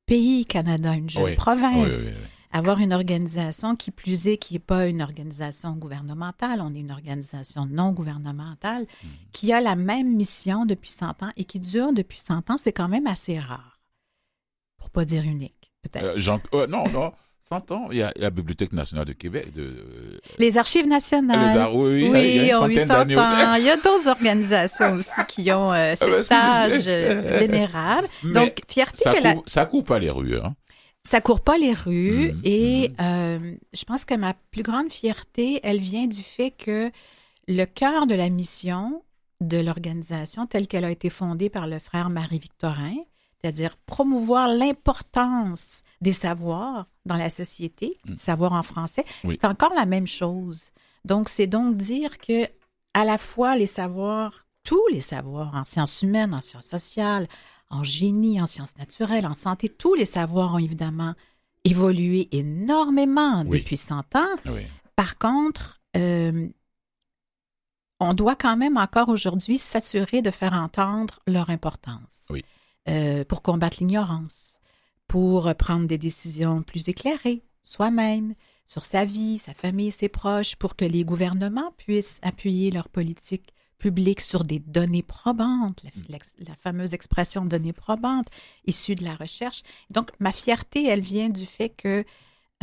[0.07, 1.35] pays, Canada, une jeune Oui.
[1.35, 2.07] province.
[2.07, 2.13] Oui.
[2.57, 6.91] Avoir une organisation qui plus est, qui n'est pas une organisation gouvernementale, on est une
[6.91, 9.09] organisation non gouvernementale, Mhm.
[9.31, 12.73] qui a la même mission depuis 100 ans et qui dure depuis 100 ans, c'est
[12.73, 13.79] quand même assez rare.
[14.79, 16.03] Pour pas dire unique, peut-être.
[16.05, 17.11] Euh, Jean- euh, non, non,
[17.43, 19.53] 100 ans, il y a la Bibliothèque nationale de Québec.
[19.53, 21.53] De, euh, Les archives nationales.
[21.53, 23.17] les ar- oui, oui, il y a une ont 800 d'années.
[23.17, 23.53] ans.
[23.55, 28.07] Il y a d'autres organisations aussi qui ont euh, Ah ben, cet âge euh, vénérable.
[28.23, 30.37] Mais Donc, fierté ça que la, court, ça court pas les rues.
[30.39, 30.55] Hein.
[31.07, 32.95] Ça court pas les rues Mhm, et mhm.
[33.01, 36.91] euh, je pense que ma plus grande fierté, elle vient du fait que
[37.47, 39.03] le cœur de la mission
[39.39, 42.95] de l'organisation telle qu'elle a été fondée par le frère Marie-Victorin,
[43.41, 48.17] c'est-à-dire promouvoir l'importance des savoirs dans la société, Mm.
[48.17, 49.37] savoir en français, Oui.
[49.39, 50.71] c'est encore la même chose.
[51.05, 52.45] Donc, c'est donc dire que
[52.93, 57.27] à la fois les savoirs, tous les savoirs en sciences humaines, en sciences sociales,
[57.69, 61.13] en génie, en sciences naturelles, en santé, tous les savoirs ont évidemment
[61.63, 63.59] évolué énormément Oui.
[63.59, 64.35] depuis 100 ans.
[64.45, 64.61] Oui.
[64.95, 66.47] Par contre, euh,
[67.99, 72.43] on doit quand même encore aujourd'hui s'assurer de faire entendre leur importance Oui.
[72.89, 74.59] Euh, pour combattre l'ignorance,
[75.07, 78.33] pour prendre des décisions plus éclairées soi-même
[78.65, 83.53] sur sa vie, sa famille, ses proches, pour que les gouvernements puissent appuyer leur politique
[83.77, 88.27] publique sur des données probantes, la, la fameuse expression données probantes
[88.65, 89.61] issue de la recherche.
[89.91, 92.03] Donc, ma fierté, elle vient du fait que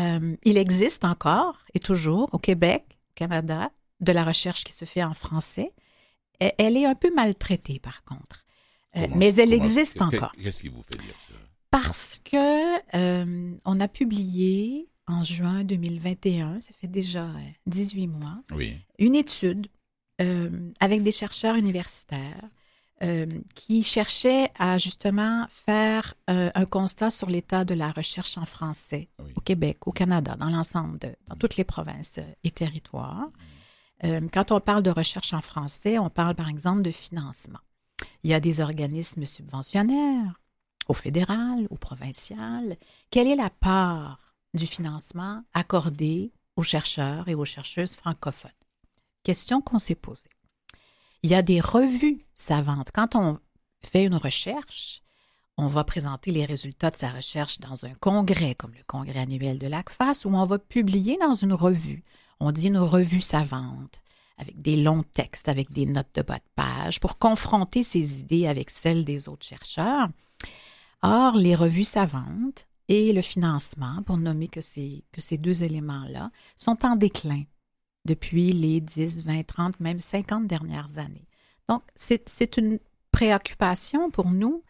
[0.00, 4.84] euh, il existe encore et toujours au Québec, au Canada, de la recherche qui se
[4.84, 5.72] fait en français.
[6.40, 8.44] Et- Elle est un peu maltraitée, par contre.
[8.96, 10.32] Euh, mais elle existe encore.
[10.40, 11.34] Qu'est-ce qui vous fait dire ça?
[11.70, 18.40] Parce que euh, on a publié en juin 2021, ça fait déjà euh, 18 mois,
[18.52, 18.76] Oui.
[18.98, 19.66] une étude
[20.80, 22.48] avec des chercheurs universitaires
[23.02, 28.46] euh, qui cherchaient à justement faire euh, un constat sur l'état de la recherche en
[28.46, 29.32] français Oui.
[29.34, 33.28] au Québec, au Canada, dans l'ensemble, de, dans toutes les provinces euh, et territoires.
[34.04, 37.58] Euh, quand on parle de recherche en français, on parle par exemple de financement.
[38.22, 40.40] Il y a des organismes subventionnaires
[40.88, 42.76] au fédéral, au provincial.
[43.10, 48.50] Quelle est la part du financement accordé aux chercheurs et aux chercheuses francophones?
[49.24, 50.28] Question qu'on s'est posée.
[51.22, 52.90] Il y a des revues savantes.
[52.92, 53.38] Quand on
[53.82, 55.02] fait une recherche,
[55.56, 59.58] on va présenter les résultats de sa recherche dans un congrès, comme le congrès annuel
[59.58, 62.04] de l'ACFAS, ou on va publier dans une revue.
[62.38, 64.02] On dit une revue savante,
[64.36, 68.46] avec des longs textes, avec des notes de bas de page, pour confronter ses idées
[68.46, 70.08] avec celles des autres chercheurs.
[71.00, 76.84] Or, les revues savantes et le financement, pour nommer que que ces deux éléments-là, sont
[76.84, 77.44] en déclin
[78.04, 81.26] depuis les 10, 20, 30, même 50 dernières années.
[81.68, 82.78] Donc, c'est une
[83.10, 84.62] préoccupation pour nous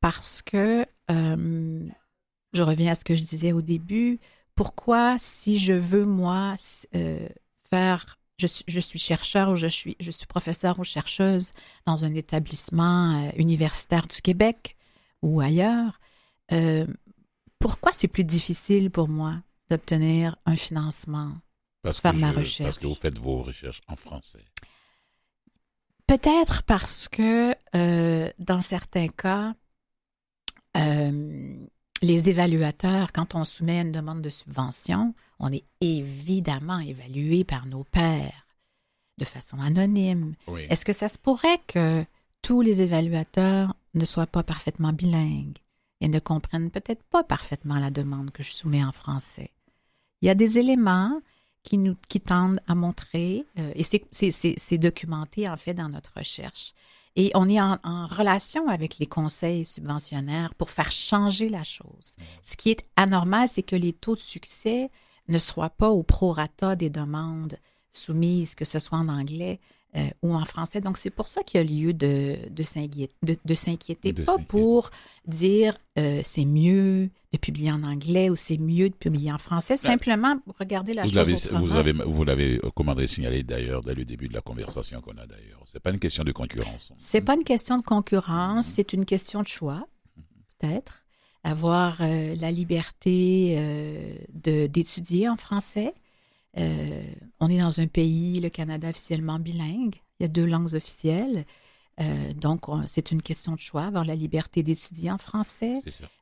[0.00, 1.88] parce que, euh,
[2.52, 4.18] je reviens à ce que je disais au début,
[4.54, 6.54] pourquoi si je veux, moi,
[6.94, 7.28] euh,
[7.68, 8.46] faire, je
[8.80, 11.52] suis chercheur ou je suis, je suis professeur ou chercheuse
[11.86, 14.76] dans un établissement euh, universitaire du Québec
[15.22, 16.00] ou ailleurs,
[16.52, 16.86] euh,
[17.58, 19.34] pourquoi c'est plus difficile pour moi
[19.70, 21.32] d'obtenir un financement
[21.86, 22.66] Parce Faire que, ma je- recherche.
[22.66, 24.44] parce que vous faites vos recherches en français.
[26.06, 29.54] Peut-être parce que euh, dans certains cas,
[30.76, 31.56] euh,
[32.02, 37.82] les évaluateurs, quand on soumet une demande de subvention, on est évidemment évalué par nos
[37.84, 38.46] pairs
[39.18, 40.34] de façon anonyme.
[40.46, 40.66] Oui.
[40.70, 42.04] Est-ce que ça se pourrait que
[42.42, 45.58] tous les évaluateurs ne soient pas parfaitement bilingues
[46.00, 49.50] et ne comprennent peut-être pas parfaitement la demande que je soumets en français?
[50.20, 51.20] Il y a des éléments
[51.66, 56.72] qui nous qui tendent à montrer, euh, et c'est- documenté en fait dans notre recherche.
[57.16, 62.08] Et on est en, en relation avec les conseils subventionnaires pour faire changer la chose.
[62.42, 64.90] Ce qui est anormal, c'est que les taux de succès
[65.28, 67.56] ne soient pas au prorata des demandes
[67.90, 69.58] soumises, que ce soit en anglais
[69.96, 70.80] euh, ou en français.
[70.82, 74.90] Donc, c'est pour ça qu'il y a lieu de, de s'inquiéter, de, de pas pour
[75.26, 79.76] dire euh, c'est mieux de publier en anglais ou c'est mieux de publier en français.
[79.76, 81.60] Simplement, regardez la Vous chose l'avez, autrement.
[81.60, 85.00] vous avez, vous l'avez, euh, comment dire, signalé d'ailleurs dès le début de la conversation
[85.00, 85.62] qu'on a d'ailleurs.
[85.64, 86.92] C'est pas une question de concurrence.
[86.98, 89.86] C'est pas une question de concurrence, c'est une question de choix,
[90.58, 91.02] peut-être.
[91.44, 94.16] Avoir euh, la liberté euh,
[94.68, 95.94] d'étudier en français.
[96.58, 97.02] Euh,
[97.40, 99.94] on est dans un pays, le Canada, officiellement bilingue.
[100.18, 101.44] Il y a deux langues officielles.
[101.98, 105.76] Euh, donc, on- c'est une question de choix, avoir la liberté d'étudier en français,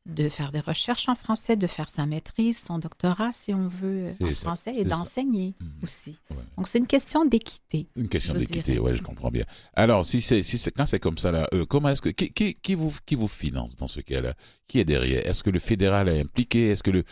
[0.07, 4.07] de faire des recherches en français, de faire sa maîtrise, son doctorat, si on veut,
[4.17, 5.73] C'est en ça, français, et d'enseigner Mhm.
[5.83, 6.19] aussi.
[6.31, 6.37] Ouais.
[6.57, 7.89] Donc, c'est une question d'équité.
[7.97, 9.45] Une question d'équité, ouais, je comprends bien.
[9.75, 12.55] Alors, si c'est, si quand c'est comme ça là, euh, comment est-ce que, qui, qui,
[12.55, 14.35] qui vous, qui vous finance dans ce cas-là?
[14.69, 15.27] Qui est derrière?
[15.27, 16.69] Est-ce que le fédéral est impliqué?
[16.69, 17.03] Est-ce que le,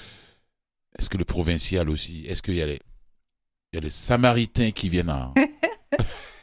[0.96, 2.27] est-ce que le provincial aussi?
[2.27, 2.79] Est-ce qu'il y a les,
[3.72, 5.35] il y a les Samaritains qui viennent en,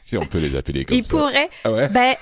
[0.02, 1.16] si on peut les appeler comme Il ça.
[1.16, 1.88] pourrait, Ah ouais?
[1.88, 2.14] Ben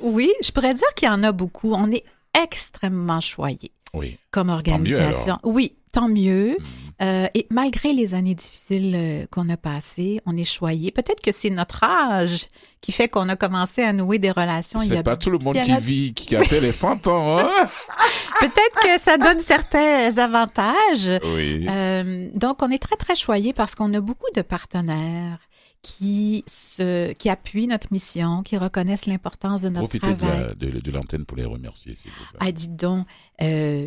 [0.00, 1.72] oui, je pourrais dire qu'il y en a beaucoup.
[1.74, 2.04] On est
[2.42, 4.18] extrêmement choyés Oui.
[4.30, 5.38] comme organisation.
[5.44, 6.56] oui, tant mieux.
[6.58, 6.66] Mhm.
[7.02, 10.92] Euh, et malgré les années difficiles euh, qu'on a passées, on est choyés.
[10.92, 12.46] Peut-être que c'est notre âge
[12.80, 14.80] qui fait qu'on a commencé à nouer des relations.
[14.80, 17.38] il y C'est pas tout le monde il qui vit, qui a les 100 ans,
[17.38, 17.50] hein?
[18.40, 21.10] Peut-être que ça donne certains avantages.
[21.34, 21.66] Oui.
[21.68, 25.38] Euh, donc, on est très, très choyés parce qu'on a beaucoup de partenaires
[25.84, 30.40] qui, se, qui appuient notre mission, qui reconnaissent l'importance de notre Profitez de, travail.
[30.40, 32.38] la- de, l'antenne pour les remercier, s'il vous plaît.
[32.40, 33.06] Ah, dites donc,
[33.42, 33.86] euh,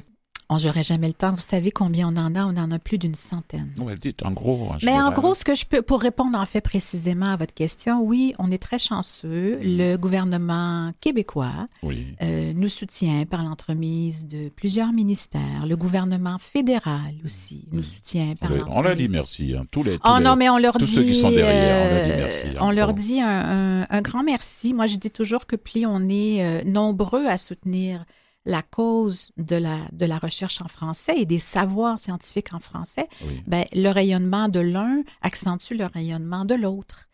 [0.49, 1.31] on j'aurais jamais le temps.
[1.31, 2.45] Vous savez combien on en a?
[2.45, 3.69] On en a plus d'une centaine.
[3.79, 6.45] Ouais, dites, en gros, en Mais en gros, ce que je peux, pour répondre en
[6.45, 9.59] fait précisément à votre question, oui, on est très chanceux.
[9.61, 12.15] Le gouvernement québécois Oui.
[12.21, 15.65] euh, nous soutient par l'entremise de plusieurs ministères.
[15.67, 18.77] Le gouvernement fédéral aussi nous soutient par On leur- l'entremise.
[18.79, 20.85] on leur dit merci, hein, tous les, tous Oh les- non, mais on leur tous
[20.85, 20.91] dit.
[20.95, 24.01] ceux qui sont derrière, on leur dit euh, merci, on leur dit un, un- un
[24.01, 24.73] grand merci.
[24.73, 28.05] Moi, je dis toujours que plus on est euh, nombreux à soutenir
[28.47, 33.07] la cause de la, de la recherche en français et des savoirs scientifiques en français,
[33.21, 33.43] Oui.
[33.45, 37.09] ben, le rayonnement de l'un accentue le rayonnement de l'autre.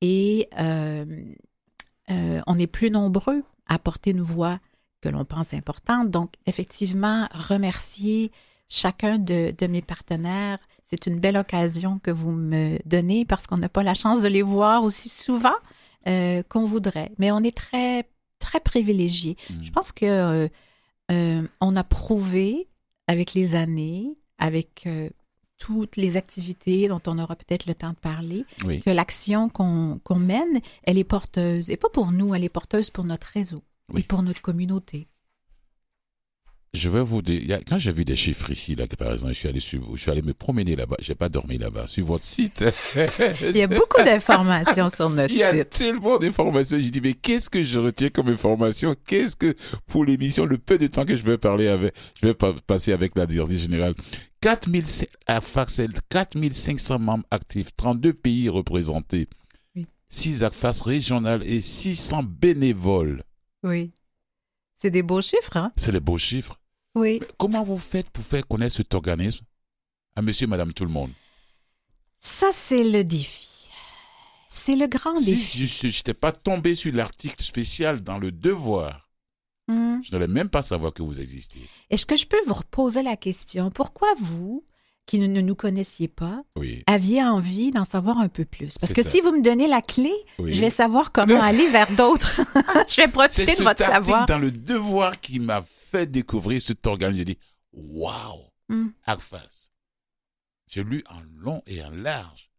[0.00, 1.04] Et euh,
[2.10, 4.58] euh, on est plus nombreux à porter une voix
[5.02, 6.10] que l'on pense importante.
[6.10, 8.32] Donc, effectivement, remercier
[8.68, 13.58] chacun de, de mes partenaires, c'est une belle occasion que vous me donnez parce qu'on
[13.58, 15.54] n'a pas la chance de les voir aussi souvent
[16.08, 17.12] euh, qu'on voudrait.
[17.18, 19.36] Mais on est très, très privilégiés.
[19.50, 19.62] Mm.
[19.62, 20.48] Je pense que
[21.10, 22.68] euh, on a prouvé
[23.06, 25.08] avec les années, avec euh,
[25.58, 28.80] toutes les activités dont on aura peut-être le temps de parler, Oui.
[28.80, 31.70] que l'action qu'on mène, elle est porteuse.
[31.70, 34.00] Et pas pour nous, elle est porteuse pour notre réseau Oui.
[34.00, 35.06] et pour notre communauté.
[36.72, 39.48] Je vais vous dire, quand j'ai vu des chiffres ici, là, par exemple, je suis
[39.48, 42.24] allé sur vous, je suis allé me promener là-bas, j'ai pas dormi là-bas, sur votre
[42.24, 42.64] site.
[43.42, 45.70] Il y a beaucoup d'informations sur notre Il y a site.
[45.70, 46.78] tellement d'informations.
[46.80, 48.94] J'ai dit, mais qu'est-ce que je retiens comme information?
[49.04, 49.56] Qu'est-ce que,
[49.88, 52.92] pour l'émission, le peu de temps que je vais parler avec, je vais pa- passer
[52.92, 53.94] avec la directrice générale.
[54.40, 54.84] 4000,
[55.26, 59.26] à Faxel, 4500 membres actifs, 32 pays représentés,
[59.74, 59.86] Oui.
[60.08, 63.24] 6 ACFAS régionales et 600 bénévoles.
[63.64, 63.90] Oui.
[64.80, 65.72] C'est des beaux chiffres, hein?
[65.76, 66.58] C'est les beaux chiffres.
[66.94, 67.20] Oui.
[67.38, 69.44] Comment vous faites pour faire connaître cet organisme
[70.16, 71.10] à monsieur, madame, tout le monde?
[72.20, 73.68] Ça, c'est le défi.
[74.50, 75.66] C'est le grand Si défi.
[75.66, 79.06] je n'étais pas tombé sur l'article spécial dans le Devoir,
[79.68, 80.00] Hum.
[80.04, 81.62] je n'allais même pas savoir que vous existiez.
[81.90, 83.70] Est-ce que je peux vous reposer la question?
[83.70, 84.64] Pourquoi vous,
[85.06, 86.82] qui ne, nous connaissiez pas, Oui.
[86.88, 88.76] aviez envie d'en savoir un peu plus?
[88.80, 89.10] Parce C'est que ça.
[89.10, 90.52] si vous me donnez la clé, Oui.
[90.52, 92.40] je vais savoir comment aller vers d'autres.
[92.88, 94.26] je vais C'est profiter de votre savoir.
[94.26, 97.18] dans le Devoir qui m'a fait découvrir cet organisme.
[97.18, 97.38] J'ai dit,
[97.72, 98.92] waouh, Hum.
[99.04, 99.70] ACFAS.
[100.68, 102.50] J'ai lu en long et en large.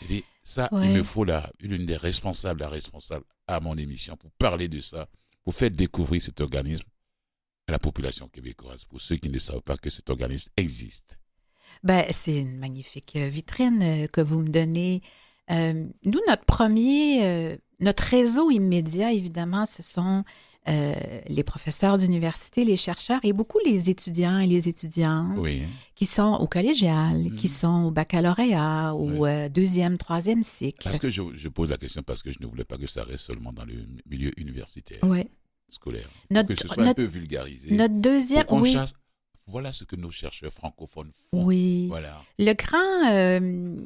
[0.00, 0.86] J'ai dit, ça, Ouais.
[0.90, 4.80] il me faut la, l'une des responsables, la responsable à mon émission pour parler de
[4.80, 5.06] ça,
[5.44, 6.88] pour faire découvrir cet organisme
[7.68, 11.18] à la population québécoise, pour ceux qui ne savent pas que cet organisme existe.
[11.84, 15.00] Ben, c'est une magnifique euh, vitrine euh, que vous me donnez.
[15.50, 20.24] Euh, nous, notre premier, euh, notre réseau immédiat, évidemment, ce sont
[20.68, 20.94] euh,
[21.28, 25.62] les professeurs d'université, les chercheurs et beaucoup les étudiants et les étudiantes Oui.
[25.94, 27.36] qui sont au collégial, Mhm.
[27.36, 29.28] qui sont au baccalauréat, au Oui.
[29.30, 30.82] euh, deuxième, troisième cycle.
[30.84, 33.04] Parce que je, je pose la question parce que je ne voulais pas que ça
[33.04, 33.74] reste seulement dans le
[34.08, 34.98] milieu universitaire,
[35.68, 36.08] scolaire.
[36.30, 37.74] Notre, que ce soit un peu vulgarisé.
[37.74, 38.74] notre deuxième, pour oui,
[39.46, 41.44] Voilà ce que nos chercheurs francophones font.
[41.44, 41.88] oui.
[41.88, 42.22] Voilà.
[42.38, 43.76] Le grand euh,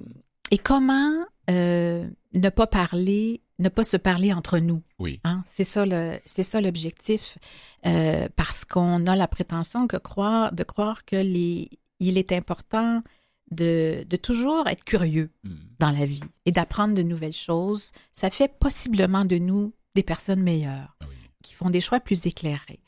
[0.52, 4.82] et comment ne pas parler, ne pas se parler entre nous.
[4.98, 5.20] Oui.
[5.24, 5.42] Hein?
[5.48, 7.38] C'est ça le, c'est ça l'objectif,
[7.86, 11.68] Euh, parce qu'on a la prétention que croire, de croire que les,
[12.00, 13.02] il est important
[13.50, 15.54] de, de toujours être curieux Mm.
[15.78, 17.92] dans la vie et d'apprendre de nouvelles choses.
[18.12, 21.16] Ça fait possiblement de nous des personnes meilleures, Ah oui.
[21.42, 22.80] qui font des choix plus éclairés.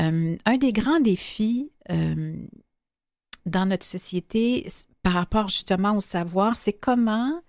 [0.00, 2.34] Euh, un des grands défis euh,
[3.46, 4.66] dans notre société
[5.02, 7.40] par rapport justement au savoir, c'est comment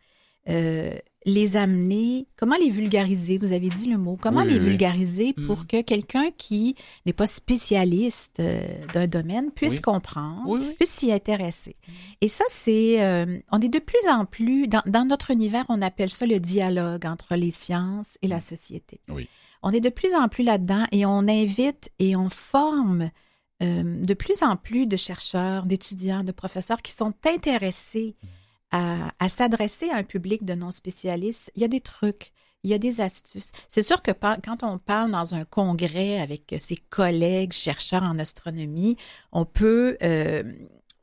[0.49, 3.37] euh, les amener, comment les vulgariser?
[3.37, 4.17] Vous avez dit le mot.
[4.21, 4.59] Comment Oui, les oui.
[4.69, 5.65] vulgariser pour Mhm.
[5.67, 8.59] que quelqu'un qui n'est pas spécialiste euh,
[8.93, 9.81] d'un domaine puisse Oui.
[9.81, 11.75] comprendre, puisse s'y intéresser?
[12.21, 15.81] Et ça, c'est, euh, on est de plus en plus, dans, dans notre univers, on
[15.81, 19.01] appelle ça le dialogue entre les sciences et la société.
[19.09, 19.27] Oui.
[19.61, 23.09] On est de plus en plus là-dedans et on invite et on forme
[23.61, 28.15] euh, de plus en plus de chercheurs, d'étudiants, de professeurs qui sont intéressés
[28.71, 31.51] à, à s'adresser à un public de non-spécialistes.
[31.55, 32.31] Il y a des trucs,
[32.63, 33.51] il y a des astuces.
[33.67, 38.19] C'est sûr que par- quand on parle dans un congrès avec ses collègues chercheurs en
[38.19, 38.97] astronomie,
[39.31, 40.43] on peut, euh,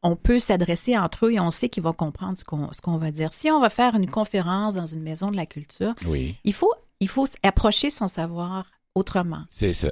[0.02, 2.98] on peut s'adresser entre eux et on sait qu'ils vont comprendre ce qu'on, ce qu'on
[2.98, 3.32] va dire.
[3.32, 6.72] Si on va faire une conférence dans une maison de la culture, Oui, il faut,
[7.00, 9.44] il faut approcher son savoir autrement.
[9.50, 9.90] c'est ça.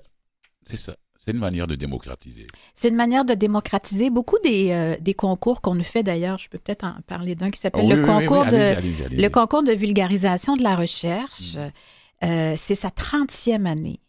[0.66, 0.94] C'est ça.
[1.24, 2.46] C'est une manière de démocratiser.
[2.74, 6.36] C'est une manière de démocratiser beaucoup des, euh, des concours qu'on nous fait d'ailleurs.
[6.36, 8.56] Je peux peut-être en parler d'un qui s'appelle Oui, le oui, oui, concours oui, de
[8.56, 9.22] allez-y, allez-y, allez-y.
[9.22, 11.54] le concours de vulgarisation de la recherche.
[11.54, 11.70] Mm.
[12.24, 14.00] Euh, c'est sa 30e année.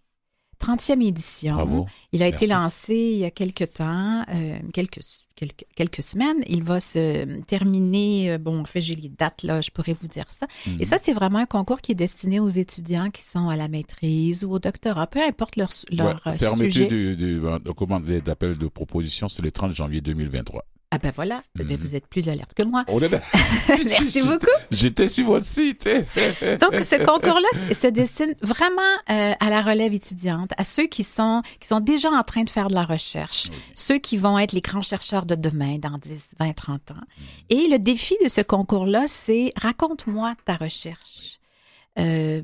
[0.65, 1.55] 30e édition.
[1.55, 1.85] Bravo.
[2.11, 4.99] Il a été lancé il y a quelques temps, euh, quelques,
[5.35, 6.37] quelques, quelques semaines.
[6.47, 10.07] Il va se terminer, euh, bon, en fait, j'ai les dates, là, je pourrais vous
[10.07, 10.47] dire ça.
[10.67, 10.77] Mhm.
[10.79, 13.67] Et ça, c'est vraiment un concours qui est destiné aux étudiants qui sont à la
[13.67, 16.87] maîtrise ou au doctorat, peu importe leur, leur Ouais, euh, sujet.
[16.87, 20.65] du, du, de commande d'appel de proposition, c'est le 30 janvier 2023.
[20.91, 21.81] Ah ben voilà, Eh bien, Mhm.
[21.83, 22.85] vous êtes plus alerte que moi.
[22.87, 23.21] On est là.
[23.85, 24.45] Merci beaucoup.
[24.71, 25.83] J'étais sur votre site.
[26.61, 31.41] Donc, ce concours-là se destine vraiment euh, à la relève étudiante, à ceux qui sont,
[31.59, 34.61] qui sont déjà en train de faire de la recherche, ceux qui vont être les
[34.61, 37.03] grands chercheurs de demain, dans 10, 20, 30 ans.
[37.49, 41.39] Et le défi de ce concours-là, c'est raconte-moi ta recherche.
[41.97, 42.41] Euh,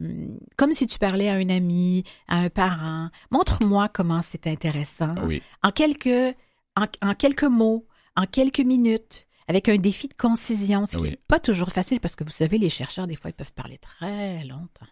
[0.57, 3.09] comme si tu parlais à un ami, à un parent.
[3.31, 5.13] Montre-moi comment c'est intéressant.
[5.25, 5.41] Oui.
[5.61, 6.35] En quelques,
[6.77, 7.85] en, en quelques mots,
[8.15, 11.09] en quelques minutes, avec un défi de concision, ce qui Oui.
[11.11, 13.77] n'est pas toujours facile parce que vous savez, les chercheurs, des fois, ils peuvent parler
[13.77, 14.85] très longtemps.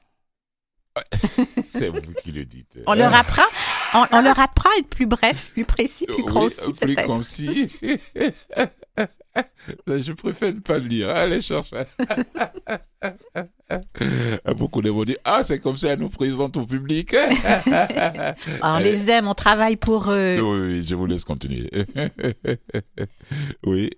[1.65, 2.78] C'est vous qui le dites.
[2.88, 3.43] On leur apprend,
[3.93, 7.07] on, on leur apprend à être plus bref, plus précis, plus Oui, concis, plus peut-être.
[7.07, 7.70] concis.
[9.88, 11.09] Je préfère ne pas le dire.
[11.09, 11.84] Allez chercher.
[14.57, 17.15] Beaucoup de vont dire Ah, c'est comme ça, elle nous présente au public.
[18.61, 20.38] Ah, On les aime, on travaille pour eux.
[20.39, 21.69] Oui, oui, je vous laisse continuer.
[23.65, 23.89] oui.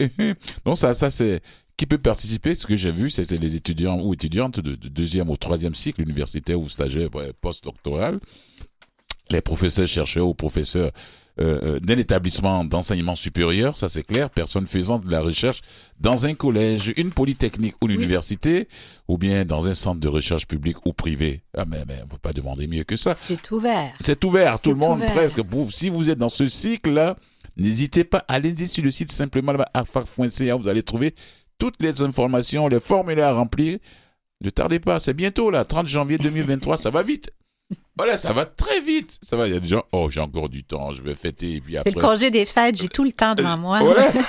[0.65, 1.41] Donc ça, ça c'est
[1.77, 2.53] qui peut participer.
[2.53, 6.01] Ce que j'ai vu, c'était les étudiants ou étudiantes de, de deuxième ou troisième cycle
[6.01, 7.09] universitaire ou stagiaire
[7.39, 8.19] postdoctoral,
[9.29, 10.91] les professeurs chercheurs ou professeurs
[11.41, 15.61] euh, euh, d'un établissement d'enseignement supérieur, ça c'est clair, personne faisant de la recherche
[15.99, 18.67] dans un collège, une polytechnique ou l'université,
[19.07, 21.41] ou bien dans un centre de recherche public ou privé.
[21.57, 23.15] Ah mais, mais on peut pas demander mieux que ça.
[23.15, 23.91] C'est ouvert.
[23.99, 25.13] C'est ouvert, tout le monde ouvert.
[25.13, 25.41] presque.
[25.69, 27.17] Si vous êtes dans ce cycle-là,
[27.57, 31.15] n'hésitez pas, allez-y sur le site simplement afar.ca, vous allez trouver
[31.57, 33.79] toutes les informations, les formulaires à remplir.
[34.41, 37.31] Ne tardez pas, c'est bientôt là, 30 janvier 2023, ça va vite.
[37.97, 39.19] Voilà, ça va très vite.
[39.21, 41.55] Ça va, il y a des gens, oh, j'ai encore du temps, je vais fêter,
[41.55, 41.91] et puis C'est après.
[41.91, 43.79] le congé des fêtes, j'ai tout le temps devant moi.
[43.79, 44.11] Voilà.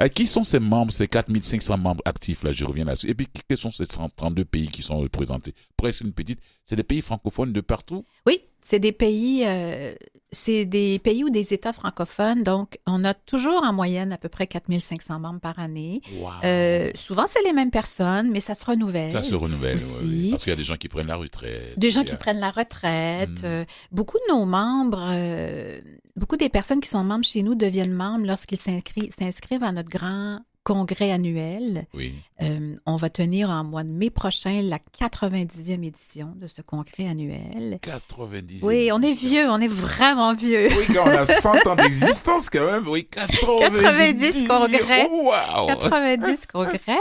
[0.00, 3.08] Euh, qui sont ces membres, ces 4500 membres actifs, là, je reviens là-dessus.
[3.10, 5.54] Et puis, quels sont ces 132 pays qui sont représentés?
[5.76, 6.40] Presque une petite.
[6.70, 9.92] C'est des pays francophones de partout Oui, c'est des pays, euh,
[10.30, 12.44] c'est des pays ou des États francophones.
[12.44, 16.00] Donc, on a toujours en moyenne à peu près 4500 membres par année.
[16.44, 19.10] Euh, souvent, c'est les mêmes personnes, mais ça se renouvelle.
[19.10, 20.04] Ça se renouvelle, aussi.
[20.04, 20.30] oui, oui.
[20.30, 21.76] Parce qu'il y a des gens qui prennent la retraite.
[21.76, 23.42] Des gens qui a- prennent la retraite.
[23.42, 23.46] Mm.
[23.46, 25.80] euh, beaucoup de nos membres, euh,
[26.14, 29.90] beaucoup des personnes qui sont membres chez nous deviennent membres lorsqu'ils s'inscri- s'inscrivent à notre
[29.90, 31.86] grand congrès annuel.
[31.94, 32.14] Oui.
[32.42, 37.06] Euh, on va tenir en mois de mai prochain la 90e édition de ce congrès
[37.08, 37.78] annuel.
[37.82, 38.62] 90.
[38.62, 40.68] Oui, on est vieux, on est vraiment vieux.
[40.70, 42.88] Oui, quand on a 100 ans d'existence, quand même.
[42.88, 43.82] Oui, 90.
[43.82, 45.08] 90 congrès.
[45.10, 45.66] Waouh.
[45.66, 46.98] 90 congrès.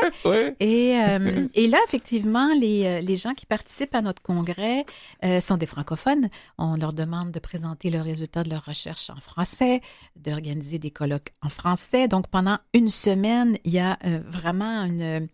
[0.59, 4.85] Et, euh, et là, effectivement, les, euh, les gens qui participent à notre congrès
[5.23, 6.29] euh, sont des francophones.
[6.57, 9.81] On leur demande de présenter le résultat de leur recherche en français,
[10.15, 12.07] d'organiser des colloques en français.
[12.07, 15.27] Donc, pendant une semaine, il y a euh, vraiment une,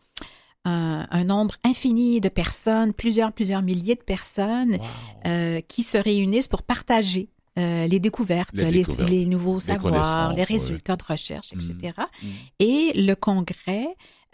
[0.65, 4.79] un, un nombre infini de personnes, plusieurs, plusieurs milliers de personnes Wow.
[5.27, 9.59] euh, qui se réunissent pour partager euh, les découvertes, Les les, découvertes, les nouveaux les
[9.61, 11.93] savoirs, les résultats de recherche, etc.
[12.21, 12.27] Mm.
[12.59, 13.87] Et le congrès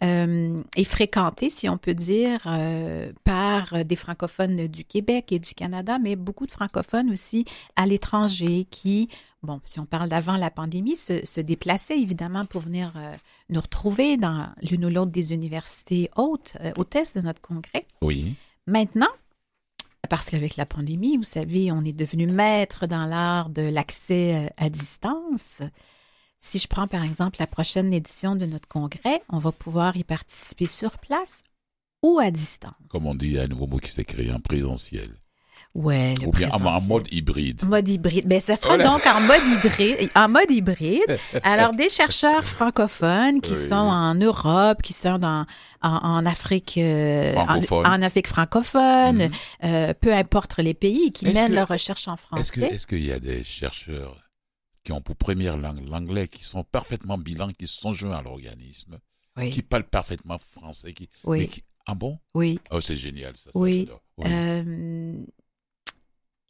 [0.03, 5.53] euh, est fréquenté, si on peut dire, euh, par des francophones du Québec et du
[5.53, 7.45] Canada, mais beaucoup de francophones aussi
[7.75, 9.07] à l'étranger qui,
[9.43, 13.13] bon, si on parle d'avant la pandémie, se, se déplaçaient évidemment pour venir euh,
[13.49, 17.85] nous retrouver dans l'une ou l'autre des universités euh, hôtesses de notre congrès.
[18.01, 18.35] Oui.
[18.67, 19.09] Maintenant,
[20.09, 24.49] parce qu'avec la pandémie, vous savez, on est devenu maître dans l'art de l'accès euh,
[24.57, 25.61] à distance.
[26.43, 30.03] Si je prends par exemple la prochaine édition de notre congrès, on va pouvoir y
[30.03, 31.43] participer sur place
[32.01, 32.73] ou à distance.
[32.89, 35.11] Comme on dit, il y a un nouveau mot qui s'est créé en présentiel.
[35.75, 37.63] Ouais, le Ou bien en, mode hybride.
[37.63, 38.27] Mode hybride.
[38.27, 40.09] Ben, ça sera donc en mode hybride.
[40.15, 41.17] En mode hybride.
[41.43, 43.67] Alors, des chercheurs francophones qui Oui.
[43.69, 45.45] sont en Europe, qui sont dans,
[45.83, 49.31] en, en Afrique, euh, en, Afrique francophone, Mhm.
[49.63, 52.61] euh, peu importe les pays, qui mènent que- leurs recherches en français.
[52.63, 54.17] est-ce qu'il y a des chercheurs
[54.83, 58.99] qui ont pour première langue l'anglais, qui sont parfaitement bilingues, qui sont joints à l'organisme,
[59.37, 62.19] Oui, qui parlent parfaitement français, qui, mais oui, qui- ah bon?
[62.33, 62.59] Oui.
[62.71, 63.49] Oh, c'est génial ça.
[63.55, 63.87] Oui.
[64.25, 65.23] Euh,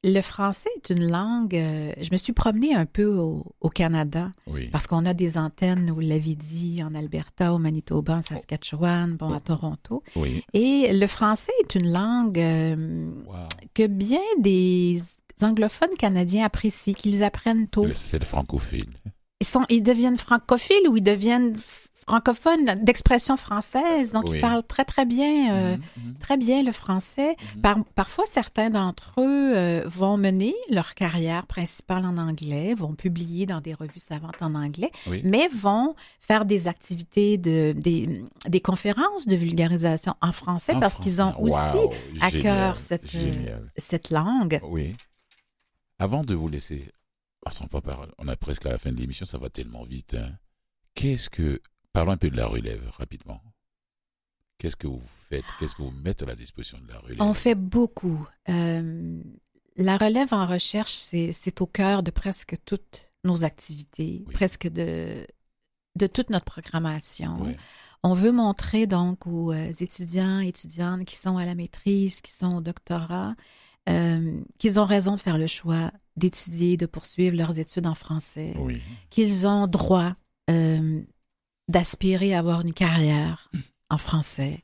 [0.04, 1.56] le français est une langue.
[1.56, 4.68] euh, je me suis promenée un peu au, au Canada oui.
[4.70, 9.32] parce qu'on a des antennes, vous l'avez dit, en Alberta, au Manitoba, en Saskatchewan, bon,
[9.32, 10.02] à Toronto.
[10.16, 10.44] Oui.
[10.54, 13.48] Et le français est une langue euh, Wow.
[13.76, 15.00] que bien des
[15.44, 17.88] anglophones canadiens apprécient, qu'ils apprennent tôt.
[17.94, 18.90] C'est le francophile.
[19.40, 21.56] Ils, sont, ils deviennent francophiles ou ils deviennent
[22.08, 24.12] francophones d'expression française.
[24.12, 24.38] Donc, Oui.
[24.38, 27.36] ils parlent très, très bien, euh, Mhm, mhm, très bien le français.
[27.56, 27.62] mhm.
[27.62, 33.46] Par- parfois, certains d'entre eux euh, vont mener leur carrière principale en anglais, vont publier
[33.48, 35.22] dans des revues savantes en anglais, Oui.
[35.26, 40.96] mais vont faire des activités, de, des, des conférences de vulgarisation en français En parce
[40.96, 41.80] qu'ils ont aussi
[42.22, 44.60] à cœur cette, euh, cette langue.
[44.64, 44.96] Oui.
[46.02, 46.92] Avant de vous laisser,
[47.42, 50.16] passons pas par, on est presque à la fin de l'émission, ça va tellement vite.
[50.16, 50.32] hein.
[50.96, 51.62] Qu'est-ce que,
[51.94, 53.40] parlons un peu de la relève rapidement.
[54.58, 57.22] Qu'est-ce que vous faites Qu'est-ce que vous mettez à la disposition de la relève?
[57.22, 58.28] On fait beaucoup.
[58.50, 59.22] Euh,
[59.76, 64.34] la relève en recherche, c'est au cœur de presque toutes nos activités, Oui.
[64.34, 65.28] presque de,
[65.98, 67.56] de toute notre programmation.
[68.02, 72.58] On veut montrer donc aux euh, étudiants, étudiantes qui sont à la maîtrise, qui sont
[72.58, 73.36] au doctorat,
[73.90, 78.54] euh, qu'ils ont raison de faire le choix d'étudier, de poursuivre leurs études en français,
[78.60, 78.82] Oui.
[79.10, 80.14] qu'ils ont droit
[80.50, 81.02] euh,
[81.68, 83.50] d'aspirer à avoir une carrière
[83.90, 84.64] en français.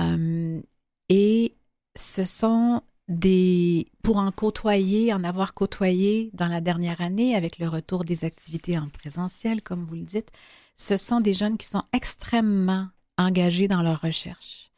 [0.00, 0.60] Euh,
[1.08, 1.52] et
[1.96, 7.68] ce sont des, pour en côtoyer, en avoir côtoyé dans la dernière année avec le
[7.68, 10.30] retour des activités en présentiel, comme vous le dites,
[10.74, 14.72] ce sont des jeunes qui sont extrêmement engagés dans leur recherche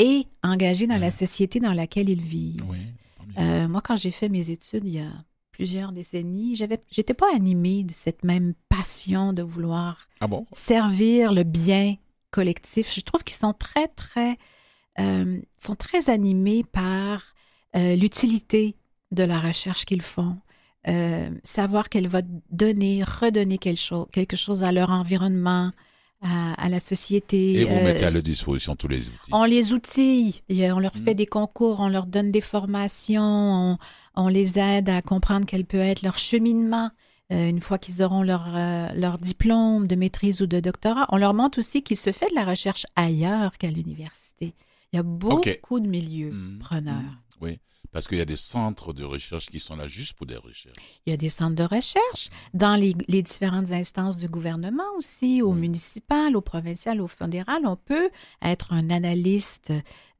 [0.00, 1.10] et engagés dans la Ouais.
[1.10, 2.64] société dans laquelle ils vivent.
[2.68, 2.78] Oui.
[3.38, 5.12] Euh, moi, quand j'ai fait mes études il y a
[5.52, 10.46] plusieurs décennies, j'avais, j'étais pas animée de cette même passion de vouloir ah bon?
[10.52, 11.94] servir le bien
[12.30, 12.92] collectif.
[12.92, 14.36] Je trouve qu'ils sont très, très,
[14.98, 17.22] euh, sont très animés par
[17.76, 18.76] euh, l'utilité
[19.12, 20.36] de la recherche qu'ils font.
[21.44, 25.72] Savoir qu'elle va donner, redonner quelque chose, quelque chose à leur environnement,
[26.22, 27.54] à, à la société.
[27.60, 29.30] Et vous Euh, mettez à leur disposition tous les outils.
[29.32, 31.22] on les outille, et on leur fait Mm.
[31.22, 33.78] des concours, on leur donne des formations, on,
[34.16, 36.90] on les aide à comprendre quel peut être leur cheminement
[37.32, 41.06] euh, une fois qu'ils auront leur, euh, leur diplôme de maîtrise ou de doctorat.
[41.10, 44.52] On leur montre aussi qu'il se fait de la recherche ailleurs qu'à l'université.
[44.92, 46.58] Il y a beaucoup de milieux Mhm.
[46.58, 46.94] preneurs.
[46.94, 47.16] Mhm.
[47.40, 47.58] Oui.
[47.92, 50.76] Parce qu'il y a des centres de recherche qui sont là juste pour des recherches.
[51.06, 55.42] Il y a des centres de recherche dans les, les différentes instances du gouvernement aussi,
[55.42, 55.60] au Oui.
[55.60, 57.62] municipal, au provincial, au fédéral.
[57.66, 58.10] On peut
[58.42, 59.72] être un analyste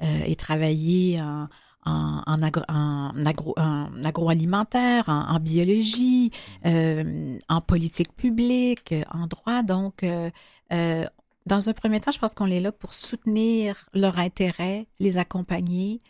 [0.03, 1.47] euh, et travailler en,
[1.87, 6.33] en, en, agro, en, agro- en agroalimentaire, en, en biologie,
[6.67, 9.63] euh, en politique publique, en droit.
[9.63, 10.31] Donc, euh,
[10.73, 11.05] euh,
[11.47, 16.01] dans un premier temps, je pense qu'on est là pour soutenir leur intérêt, les accompagner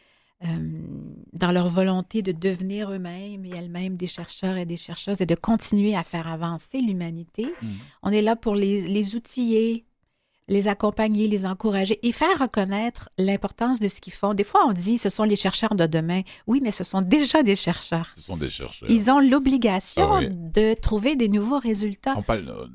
[0.42, 5.34] dans leur volonté de devenir eux-mêmes et elles-mêmes des chercheurs et des chercheuses et de
[5.34, 7.52] continuer à faire avancer l'humanité.
[7.62, 7.70] Mhm.
[8.02, 9.84] On est là pour les, les outiller,
[10.50, 14.34] les accompagner, les encourager et faire reconnaître l'importance de ce qu'ils font.
[14.34, 16.22] Des fois, on dit ce sont les chercheurs de demain.
[16.48, 18.10] Oui, mais ce sont déjà des chercheurs.
[18.16, 18.90] Ce sont des chercheurs.
[18.90, 20.28] Ils ont l'obligation Ah oui.
[20.30, 22.14] de trouver des nouveaux résultats.
[22.16, 22.66] On parle, euh,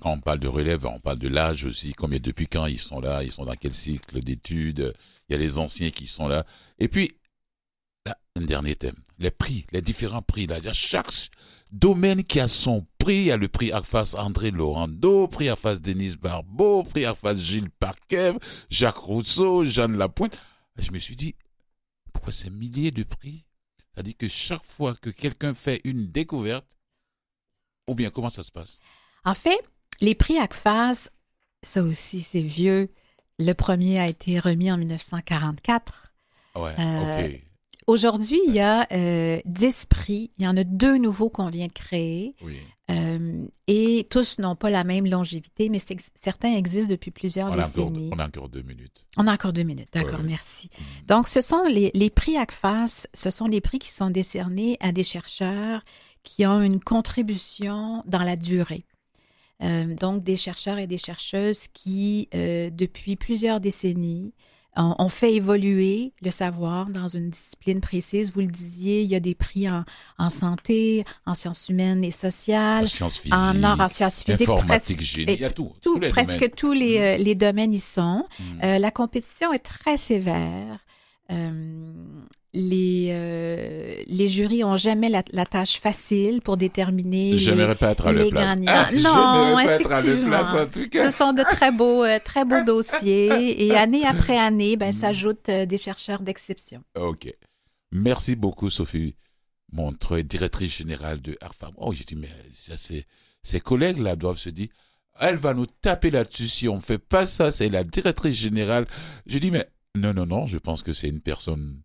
[0.00, 1.92] quand on parle de relève, on parle de l'âge aussi.
[1.94, 3.22] Combien, depuis quand ils sont là?
[3.22, 4.92] Ils sont dans quel cycle d'études?
[5.28, 6.44] Il y a les anciens qui sont là.
[6.80, 7.12] Et puis,
[8.06, 8.96] là, un dernier thème.
[9.20, 10.46] Les prix, les différents prix.
[10.48, 11.12] Là, il y a chaque
[11.72, 13.16] domaine qui a son prix.
[13.16, 17.70] Il y a le prix AFAS André Laurando, prix AFAS Denise Barbeau, prix AFAS Gilles
[17.70, 18.38] Parkev,
[18.70, 20.36] Jacques Rousseau, Jeanne Lapointe.
[20.76, 21.34] Je me suis dit,
[22.12, 23.44] pourquoi ces milliers de prix?
[23.92, 26.66] C'est-à-dire que chaque fois que quelqu'un fait une découverte,
[27.86, 28.78] ou bien comment ça se passe?
[29.24, 29.58] En fait,
[30.00, 31.10] les prix ACFAS,
[31.62, 32.88] ça aussi, c'est vieux.
[33.38, 36.12] Le premier a été remis en 1944.
[36.56, 37.32] Ouais, Euh.
[37.90, 40.30] Aujourd'hui, il y a euh, 10 prix.
[40.38, 42.36] Il y en a deux nouveaux qu'on vient de créer.
[42.40, 42.56] Oui.
[42.88, 45.80] Euh, et tous n'ont pas la même longévité, mais
[46.14, 48.10] certains existent depuis plusieurs On a, encore, décennies.
[48.12, 49.06] on a encore deux minutes.
[49.16, 50.68] On a encore deux minutes, d'accord, Ouais, merci.
[51.08, 54.92] Donc, ce sont les, les prix ACFAS, ce sont les prix qui sont décernés à
[54.92, 55.82] des chercheurs
[56.22, 58.84] qui ont une contribution dans la durée.
[59.64, 64.32] Euh, donc, des chercheurs et des chercheuses qui, euh, depuis plusieurs décennies,
[64.76, 68.32] ont, ont fait évoluer le savoir dans une discipline précise.
[68.32, 69.84] Vous le disiez, il y a des prix en,
[70.18, 74.48] en santé, en sciences humaines et sociales, En sciences physiques, en arts, en sciences physiques,
[74.48, 75.72] informatique, presque- génie, il y a tout.
[75.80, 76.50] tout, tous les presque domaines.
[76.56, 78.24] tous les, euh, les domaines y sont.
[78.38, 78.44] Mm.
[78.64, 80.78] Euh, la compétition est très sévère.
[81.32, 81.92] Euh,
[82.52, 88.06] les, euh, les jurys ont jamais la, la tâche facile pour déterminer les, pas être
[88.08, 88.44] à les place.
[88.44, 88.64] gagnants.
[88.68, 90.28] Ah, non, pas être à effectivement.
[90.30, 91.10] place, en tout cas.
[91.10, 95.48] Ce sont de très beaux, euh, très beaux dossiers et année après année, ben, s'ajoutent
[95.48, 96.82] euh, des chercheurs d'exception.
[96.98, 97.32] Ok.
[97.92, 99.14] Merci beaucoup, Sophie
[99.72, 101.72] Montreuil, directrice générale de Arfam.
[101.76, 102.74] Oh, j'ai dit, mais ça,
[103.42, 104.68] ses collègues, là, doivent se dire,
[105.20, 108.86] elle va nous taper là-dessus si on ne fait pas ça, c'est la directrice générale.
[109.26, 111.80] Je dis, mais non, non, non, je pense que c'est une personne.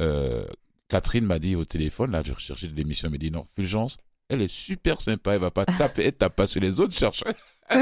[0.00, 0.46] Euh,
[0.88, 3.96] Catherine m'a dit au téléphone, là, je recherchais de l'émission, elle m'a dit, non, Fulgence,
[4.28, 7.32] elle est super sympa, elle va pas taper, elle tape pas sur les autres chercheurs.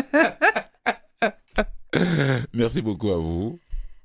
[2.53, 3.59] Merci beaucoup à vous.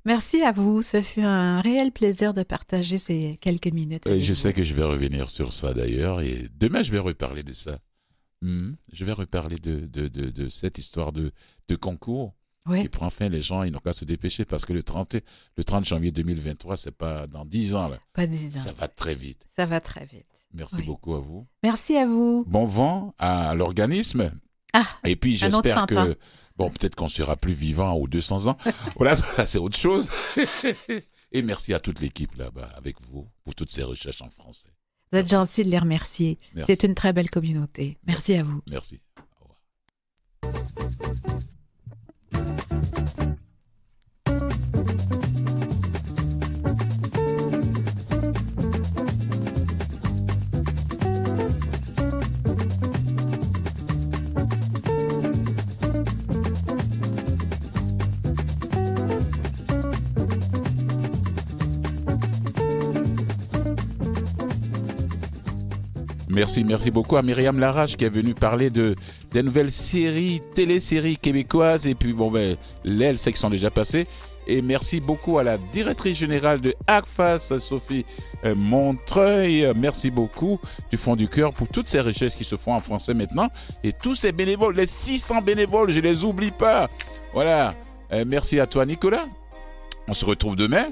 [0.04, 0.82] Merci à vous.
[0.82, 4.06] Ce fut un réel plaisir de partager ces quelques minutes.
[4.06, 4.34] Avec je vous.
[4.34, 7.78] sais que je vais revenir sur ça d'ailleurs, et demain je vais reparler de ça.
[8.40, 11.30] Hmm, Je vais reparler de, de, de, de cette histoire de
[11.80, 12.34] concours
[12.66, 13.28] Oui, qui prend fin.
[13.28, 15.16] Les gens, ils n'ont qu'à se dépêcher parce que le 30,
[15.56, 17.88] le 30 janvier 2023, c'est pas dans 10 ans.
[17.88, 17.98] Là.
[18.12, 18.60] pas dix ans.
[18.60, 19.44] Ça va très vite.
[19.48, 20.26] Ça va très vite.
[20.54, 20.84] Merci Oui.
[20.86, 21.46] beaucoup à vous.
[21.62, 22.44] Merci à vous.
[22.46, 24.30] Bon vent à l'organisme.
[24.74, 25.86] Ah, Et puis j'espère 100 ans.
[26.06, 26.18] que,
[26.56, 28.56] bon, peut-être qu'on sera plus vivant ou 200 ans.
[28.96, 30.10] voilà, c'est autre chose.
[31.32, 34.68] Et merci à toute l'équipe là-bas avec vous pour toutes ces recherches en français.
[35.10, 36.38] Vous êtes gentil de les remercier.
[36.54, 36.72] Merci.
[36.72, 37.98] C'est une très belle communauté.
[38.06, 38.60] Merci à vous.
[38.70, 39.00] Merci.
[39.40, 39.44] Au
[40.44, 41.42] revoir.
[66.32, 68.94] Merci, merci beaucoup à Myriam Larache qui est venue parler de
[69.32, 71.86] des nouvelles séries, téléséries québécoises.
[71.86, 74.06] Et puis, bon, ben, l'aile, c'est qu'ils sont déjà passées.
[74.46, 78.06] Et merci beaucoup à la directrice générale de ACFAS, Sophie
[78.46, 79.70] euh, Montreuil.
[79.76, 80.58] Merci beaucoup
[80.90, 83.48] du fond du cœur pour toutes ces richesses qui se font en français maintenant.
[83.84, 86.88] Et tous ces bénévoles, les 600 bénévoles, je les oublie pas.
[87.34, 87.74] Voilà.
[88.10, 89.26] Euh, merci à toi, Nicolas.
[90.08, 90.86] On se retrouve demain.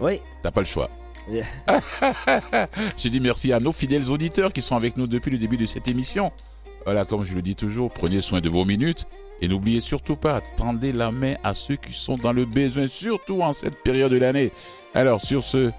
[0.00, 0.20] Oui.
[0.42, 0.90] T'as pas le choix.
[2.96, 5.66] J'ai dit merci à nos fidèles auditeurs qui sont avec nous depuis le début de
[5.66, 6.32] cette émission.
[6.84, 9.06] Voilà, comme je le dis toujours, prenez soin de vos minutes
[9.40, 13.42] et n'oubliez surtout pas, tendez la main à ceux qui sont dans le besoin, surtout
[13.42, 14.52] en cette période de l'année.
[14.94, 15.70] Alors, sur ce,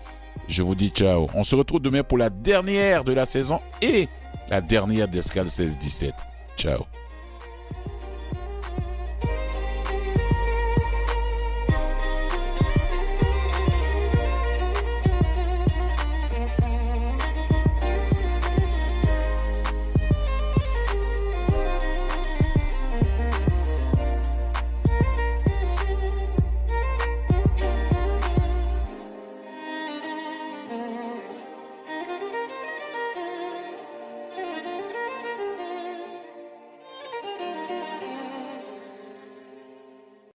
[0.47, 1.27] je vous dis ciao.
[1.35, 4.07] On se retrouve demain pour la dernière de la saison et
[4.49, 6.11] la dernière d'Escale 16-17.
[6.57, 6.85] Ciao.